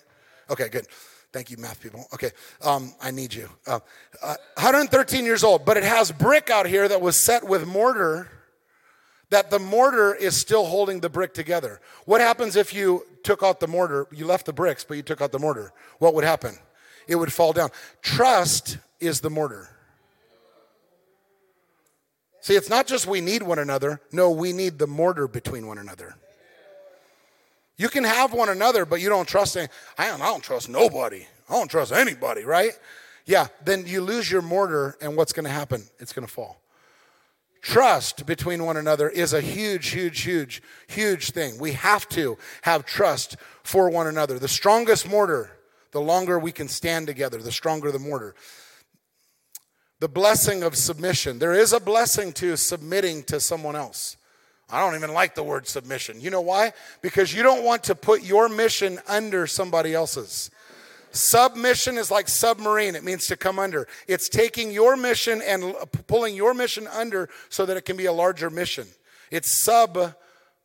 [0.49, 0.87] Okay, good.
[1.31, 2.05] Thank you, math people.
[2.13, 2.31] Okay,
[2.61, 3.49] um, I need you.
[3.67, 3.79] Uh,
[4.23, 8.29] uh, 113 years old, but it has brick out here that was set with mortar.
[9.31, 11.81] That the mortar is still holding the brick together.
[12.05, 14.07] What happens if you took out the mortar?
[14.11, 15.73] You left the bricks, but you took out the mortar.
[15.99, 16.57] What would happen?
[17.07, 17.69] It would fall down.
[18.01, 19.74] Trust is the mortar.
[22.45, 23.99] See, it's not just we need one another.
[24.11, 26.13] No, we need the mortar between one another.
[27.75, 29.67] You can have one another, but you don't trust any,
[29.97, 31.25] I don't, I don't trust nobody.
[31.49, 32.73] I don't trust anybody, right?
[33.25, 35.85] Yeah, then you lose your mortar, and what's going to happen?
[35.97, 36.61] It's going to fall.
[37.63, 41.57] Trust between one another is a huge, huge, huge, huge thing.
[41.57, 44.37] We have to have trust for one another.
[44.37, 45.49] The strongest mortar,
[45.93, 48.35] the longer we can stand together, the stronger the mortar
[50.05, 51.39] the blessing of submission.
[51.39, 54.17] There is a blessing to submitting to someone else.
[54.69, 56.21] I don't even like the word submission.
[56.21, 56.73] You know why?
[57.01, 60.51] Because you don't want to put your mission under somebody else's.
[61.09, 63.87] Submission is like submarine, it means to come under.
[64.07, 65.73] It's taking your mission and
[66.05, 68.85] pulling your mission under so that it can be a larger mission.
[69.31, 70.13] It's sub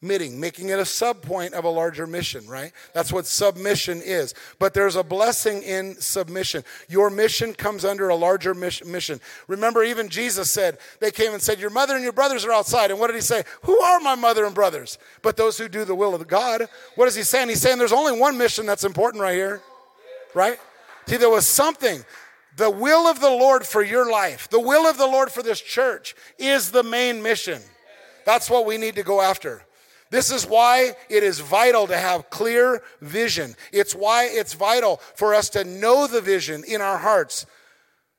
[0.03, 2.73] making it a subpoint of a larger mission, right?
[2.95, 4.35] That's what submission is.
[4.59, 6.65] But there's a blessing in submission.
[6.89, 9.21] Your mission comes under a larger mission.
[9.47, 12.91] Remember, even Jesus said, they came and said, Your mother and your brothers are outside.
[12.91, 13.45] And what did he say?
[13.63, 14.99] Who are my mother and brothers?
[15.23, 16.69] But those who do the will of God.
[16.95, 17.51] What is he saying?
[17.51, 19.61] He's saying there's only one mission that's important right here,
[20.35, 20.59] right?
[21.07, 22.05] See, there was something.
[22.57, 25.61] The will of the Lord for your life, the will of the Lord for this
[25.61, 27.63] church is the main mission.
[28.27, 29.63] That's what we need to go after.
[30.11, 33.55] This is why it is vital to have clear vision.
[33.73, 37.47] It's why it's vital for us to know the vision in our hearts.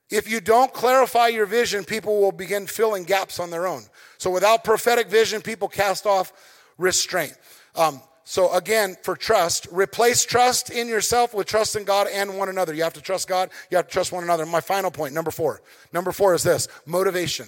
[0.09, 3.83] If you don't clarify your vision, people will begin filling gaps on their own.
[4.17, 6.31] So without prophetic vision, people cast off
[6.77, 7.37] restraint.
[7.75, 12.49] Um, so again, for trust, replace trust in yourself with trust in God and one
[12.49, 12.73] another.
[12.73, 13.49] You have to trust God.
[13.69, 14.45] You have to trust one another.
[14.45, 15.61] My final point, number four.
[15.91, 17.47] Number four is this motivation.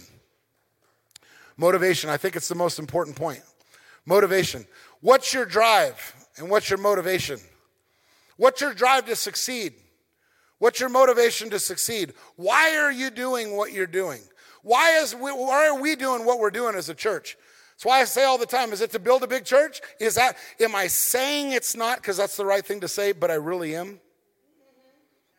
[1.56, 2.10] Motivation.
[2.10, 3.42] I think it's the most important point.
[4.06, 4.66] Motivation.
[5.02, 7.40] What's your drive and what's your motivation?
[8.38, 9.74] What's your drive to succeed?
[10.60, 12.14] What's your motivation to succeed?
[12.36, 14.22] Why are you doing what you're doing?
[14.62, 17.38] Why, is we, why are we doing what we're doing as a church?
[17.74, 19.82] That's why I say all the time is it to build a big church?
[20.00, 23.30] Is that, am I saying it's not because that's the right thing to say, but
[23.30, 24.00] I really am?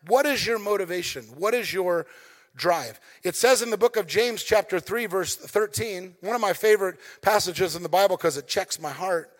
[0.06, 1.24] What is your motivation?
[1.38, 2.06] What is your
[2.56, 3.00] drive?
[3.22, 6.98] It says in the book of James, chapter 3, verse 13, one of my favorite
[7.22, 9.30] passages in the Bible because it checks my heart.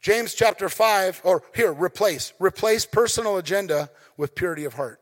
[0.00, 2.32] James chapter 5, or here, replace.
[2.40, 5.00] Replace personal agenda with purity of heart.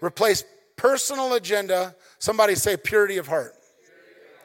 [0.00, 0.44] Replace
[0.76, 3.54] personal agenda, somebody say purity of heart,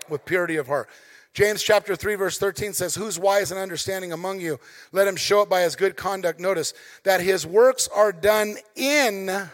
[0.08, 0.88] with purity of heart.
[1.34, 4.60] James chapter 3 verse 13 says, "Who's wise and understanding among you?
[4.92, 6.40] Let him show it by his good conduct.
[6.40, 9.50] Notice that his works are done in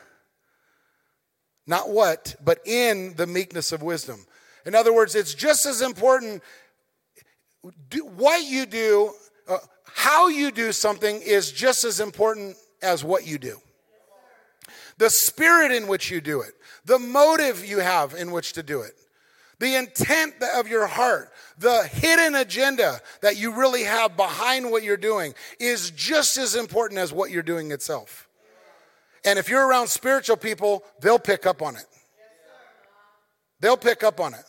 [1.67, 4.25] not what, but in the meekness of wisdom."
[4.65, 6.41] In other words, it's just as important
[8.17, 9.13] what you do,
[9.47, 13.59] uh, how you do something is just as important as what you do.
[14.97, 16.53] The spirit in which you do it,
[16.85, 18.93] the motive you have in which to do it,
[19.59, 24.97] the intent of your heart, the hidden agenda that you really have behind what you're
[24.97, 28.24] doing is just as important as what you're doing itself.
[29.25, 31.85] And if you're around spiritual people, they'll pick up on it.
[33.59, 34.43] They'll pick up on it.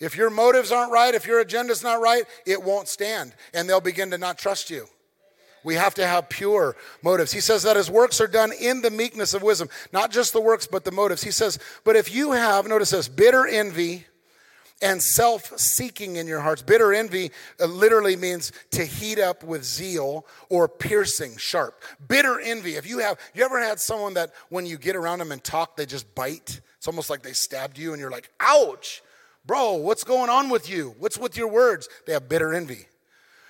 [0.00, 3.80] If your motives aren't right, if your agenda's not right, it won't stand and they'll
[3.80, 4.86] begin to not trust you.
[5.64, 7.32] We have to have pure motives.
[7.32, 10.40] He says that his works are done in the meekness of wisdom, not just the
[10.40, 11.22] works, but the motives.
[11.22, 14.04] He says, but if you have, notice this, bitter envy
[14.84, 16.62] and self seeking in your hearts.
[16.62, 21.82] Bitter envy uh, literally means to heat up with zeal or piercing, sharp.
[22.06, 22.76] Bitter envy.
[22.76, 25.76] If you have, you ever had someone that when you get around them and talk,
[25.76, 26.60] they just bite?
[26.76, 29.02] It's almost like they stabbed you and you're like, ouch,
[29.46, 30.94] bro, what's going on with you?
[30.98, 31.88] What's with your words?
[32.06, 32.86] They have bitter envy.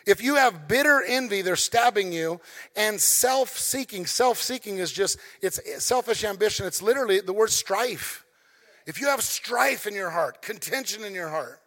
[0.07, 2.41] If you have bitter envy, they're stabbing you.
[2.76, 6.66] And self seeking, self seeking is just, it's selfish ambition.
[6.66, 8.23] It's literally the word strife.
[8.87, 11.61] If you have strife in your heart, contention in your heart,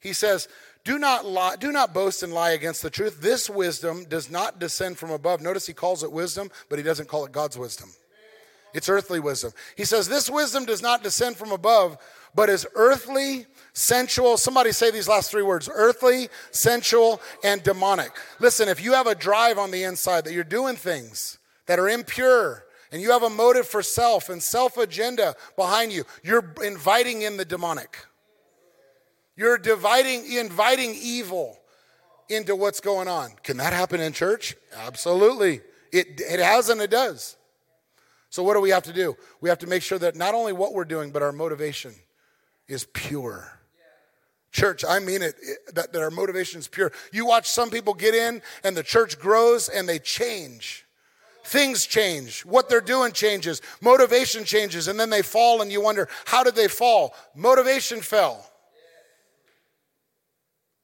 [0.00, 0.48] he says,
[0.84, 3.20] do not lie, do not boast and lie against the truth.
[3.20, 5.40] This wisdom does not descend from above.
[5.40, 7.90] Notice he calls it wisdom, but he doesn't call it God's wisdom.
[8.74, 9.52] It's earthly wisdom.
[9.76, 11.98] He says, This wisdom does not descend from above,
[12.34, 14.36] but is earthly, sensual.
[14.36, 18.12] Somebody say these last three words earthly, sensual, and demonic.
[18.40, 21.88] Listen, if you have a drive on the inside that you're doing things that are
[21.88, 22.61] impure,
[22.92, 27.38] and you have a motive for self and self agenda behind you, you're inviting in
[27.38, 27.98] the demonic.
[29.34, 31.58] You're dividing, inviting evil
[32.28, 33.32] into what's going on.
[33.42, 34.54] Can that happen in church?
[34.76, 35.62] Absolutely.
[35.90, 37.36] It, it has and it does.
[38.28, 39.16] So, what do we have to do?
[39.40, 41.94] We have to make sure that not only what we're doing, but our motivation
[42.68, 43.58] is pure.
[44.52, 45.34] Church, I mean it,
[45.74, 46.92] that, that our motivation is pure.
[47.10, 50.84] You watch some people get in and the church grows and they change.
[51.44, 52.42] Things change.
[52.42, 53.60] What they're doing changes.
[53.80, 54.88] Motivation changes.
[54.88, 57.14] And then they fall and you wonder, how did they fall?
[57.34, 58.46] Motivation fell.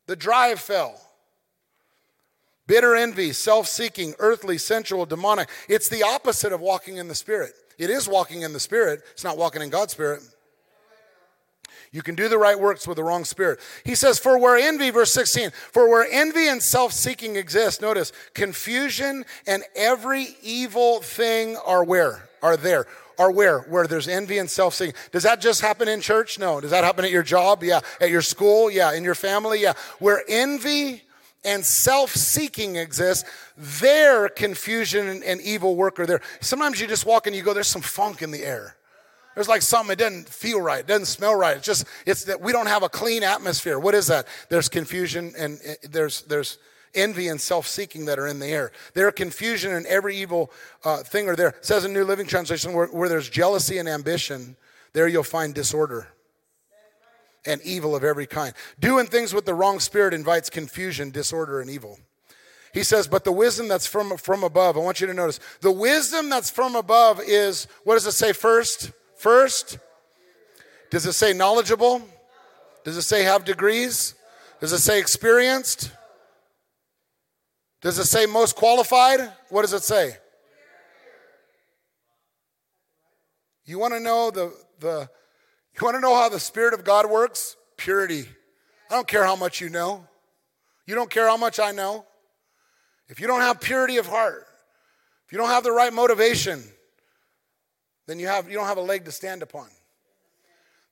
[0.06, 1.00] The drive fell.
[2.66, 5.48] Bitter envy, self seeking, earthly, sensual, demonic.
[5.68, 7.52] It's the opposite of walking in the Spirit.
[7.78, 10.22] It is walking in the Spirit, it's not walking in God's Spirit.
[11.90, 13.60] You can do the right works with the wrong spirit.
[13.84, 18.12] He says, For where envy, verse 16, for where envy and self seeking exist, notice,
[18.34, 22.28] confusion and every evil thing are where?
[22.42, 22.86] Are there.
[23.18, 23.60] Are where?
[23.60, 24.94] Where there's envy and self seeking.
[25.12, 26.38] Does that just happen in church?
[26.38, 26.60] No.
[26.60, 27.64] Does that happen at your job?
[27.64, 27.80] Yeah.
[28.00, 28.70] At your school?
[28.70, 28.92] Yeah.
[28.92, 29.60] In your family?
[29.60, 29.72] Yeah.
[29.98, 31.02] Where envy
[31.44, 36.20] and self seeking exists, there confusion and evil work are there.
[36.40, 38.76] Sometimes you just walk and you go, There's some funk in the air.
[39.38, 41.56] There's like something, it doesn't feel right, it doesn't smell right.
[41.56, 43.78] It's just, it's that we don't have a clean atmosphere.
[43.78, 44.26] What is that?
[44.48, 46.58] There's confusion and there's, there's
[46.92, 48.72] envy and self-seeking that are in the air.
[48.94, 50.50] There are confusion and every evil
[50.84, 51.50] uh, thing are there.
[51.50, 54.56] It says in New Living Translation, where, where there's jealousy and ambition,
[54.92, 56.08] there you'll find disorder
[57.46, 58.54] and evil of every kind.
[58.80, 62.00] Doing things with the wrong spirit invites confusion, disorder, and evil.
[62.74, 65.70] He says, but the wisdom that's from, from above, I want you to notice, the
[65.70, 68.90] wisdom that's from above is, what does it say first?
[69.18, 69.78] First,
[70.90, 72.00] does it say knowledgeable?
[72.84, 74.14] Does it say have degrees?
[74.60, 75.90] Does it say experienced?
[77.82, 79.20] Does it say most qualified?
[79.50, 80.16] What does it say?
[83.64, 85.10] You want to know the, the
[85.74, 87.56] you want to know how the Spirit of God works?
[87.76, 88.24] Purity.
[88.88, 90.06] I don't care how much you know.
[90.86, 92.06] You don't care how much I know.
[93.08, 94.46] If you don't have purity of heart,
[95.26, 96.62] if you don't have the right motivation,
[98.08, 99.68] then you, have, you don't have a leg to stand upon.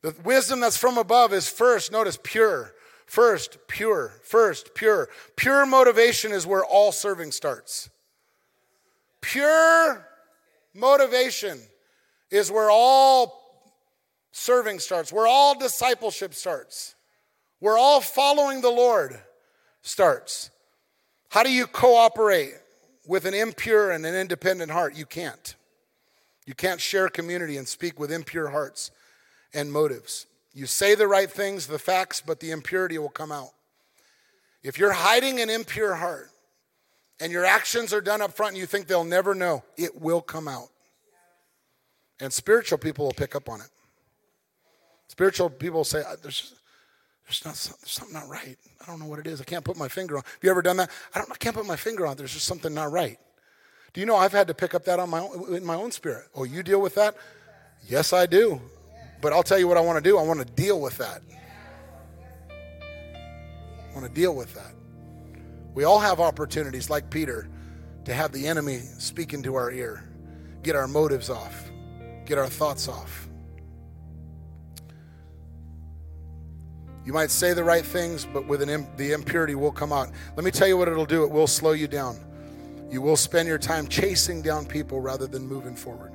[0.02, 2.74] The wisdom that's from above is first, notice, pure.
[3.06, 4.12] First, pure.
[4.22, 5.08] First, pure.
[5.34, 7.88] Pure motivation is where all serving starts.
[9.22, 10.06] Pure
[10.74, 11.58] motivation
[12.30, 13.42] is where all
[14.32, 16.94] serving starts, where all discipleship starts,
[17.60, 19.18] where all following the Lord
[19.80, 20.50] starts.
[21.30, 22.52] How do you cooperate
[23.06, 24.94] with an impure and an independent heart?
[24.94, 25.54] You can't.
[26.47, 28.92] You can't share community and speak with impure hearts
[29.53, 30.26] and motives.
[30.55, 33.51] You say the right things, the facts, but the impurity will come out.
[34.62, 36.30] If you're hiding an impure heart
[37.20, 40.22] and your actions are done up front and you think they'll never know, it will
[40.22, 40.68] come out.
[42.20, 43.68] And spiritual people will pick up on it.
[45.09, 46.55] Spiritual people say, uh, there's,
[47.26, 48.57] there's, not, there's something not right.
[48.80, 49.40] I don't know what it is.
[49.40, 50.22] I can't put my finger on.
[50.24, 50.90] Have you ever done that?
[51.14, 52.12] I, don't, I can't put my finger on.
[52.12, 52.18] It.
[52.18, 53.18] There's just something not right.
[53.97, 55.90] Do you know I've had to pick up that on my own, in my own
[55.90, 56.26] spirit?
[56.34, 57.16] Oh, you deal with that?
[57.88, 58.61] Yes, I do.
[59.22, 60.18] But I'll tell you what I want to do.
[60.18, 61.22] I want to deal with that.
[62.51, 64.74] I want to deal with that.
[65.72, 67.49] We all have opportunities, like Peter,
[68.05, 70.07] to have the enemy speak into our ear,
[70.62, 71.70] get our motives off,
[72.26, 73.30] get our thoughts off.
[77.07, 80.11] You might say the right things, but with an, the impurity will come out.
[80.36, 82.18] Let me tell you what it'll do it will slow you down.
[82.91, 86.12] You will spend your time chasing down people rather than moving forward.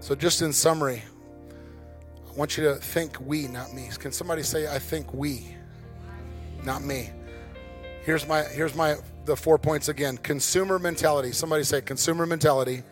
[0.00, 1.02] So, just in summary,
[2.28, 3.88] I want you to think we, not me.
[3.98, 5.54] Can somebody say, I think we,
[6.64, 7.10] not me?
[8.02, 10.16] Here's my, here's my, the four points again.
[10.18, 11.32] Consumer mentality.
[11.32, 12.82] Somebody say, consumer mentality.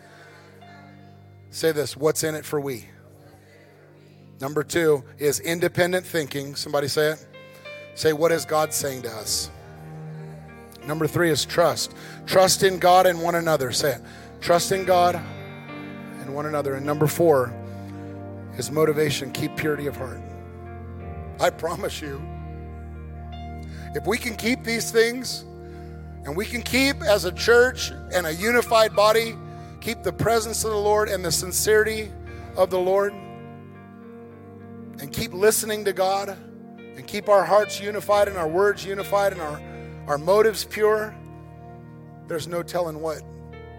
[1.49, 2.85] Say this, what's in it for we?
[4.39, 6.55] Number two is independent thinking.
[6.55, 7.27] Somebody say it.
[7.95, 9.49] Say, what is God saying to us?
[10.87, 11.93] Number three is trust.
[12.25, 13.71] Trust in God and one another.
[13.71, 14.01] Say it.
[14.39, 15.15] Trust in God
[16.21, 16.75] and one another.
[16.75, 17.53] And number four
[18.57, 19.31] is motivation.
[19.33, 20.21] Keep purity of heart.
[21.39, 22.21] I promise you,
[23.93, 25.41] if we can keep these things
[26.23, 29.35] and we can keep as a church and a unified body,
[29.81, 32.11] keep the presence of the Lord and the sincerity
[32.55, 33.13] of the Lord
[34.99, 36.37] and keep listening to God
[36.77, 39.61] and keep our hearts unified and our words unified and our,
[40.07, 41.15] our motives pure,
[42.27, 43.21] there's no telling what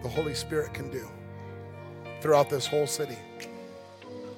[0.02, 1.08] the Holy Spirit can do
[2.20, 3.16] throughout this whole city.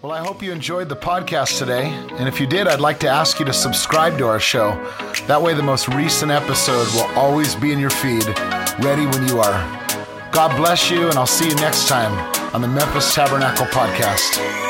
[0.03, 1.85] Well, I hope you enjoyed the podcast today.
[2.13, 4.71] And if you did, I'd like to ask you to subscribe to our show.
[5.27, 8.27] That way, the most recent episode will always be in your feed,
[8.81, 9.81] ready when you are.
[10.33, 12.15] God bless you, and I'll see you next time
[12.55, 14.70] on the Memphis Tabernacle Podcast.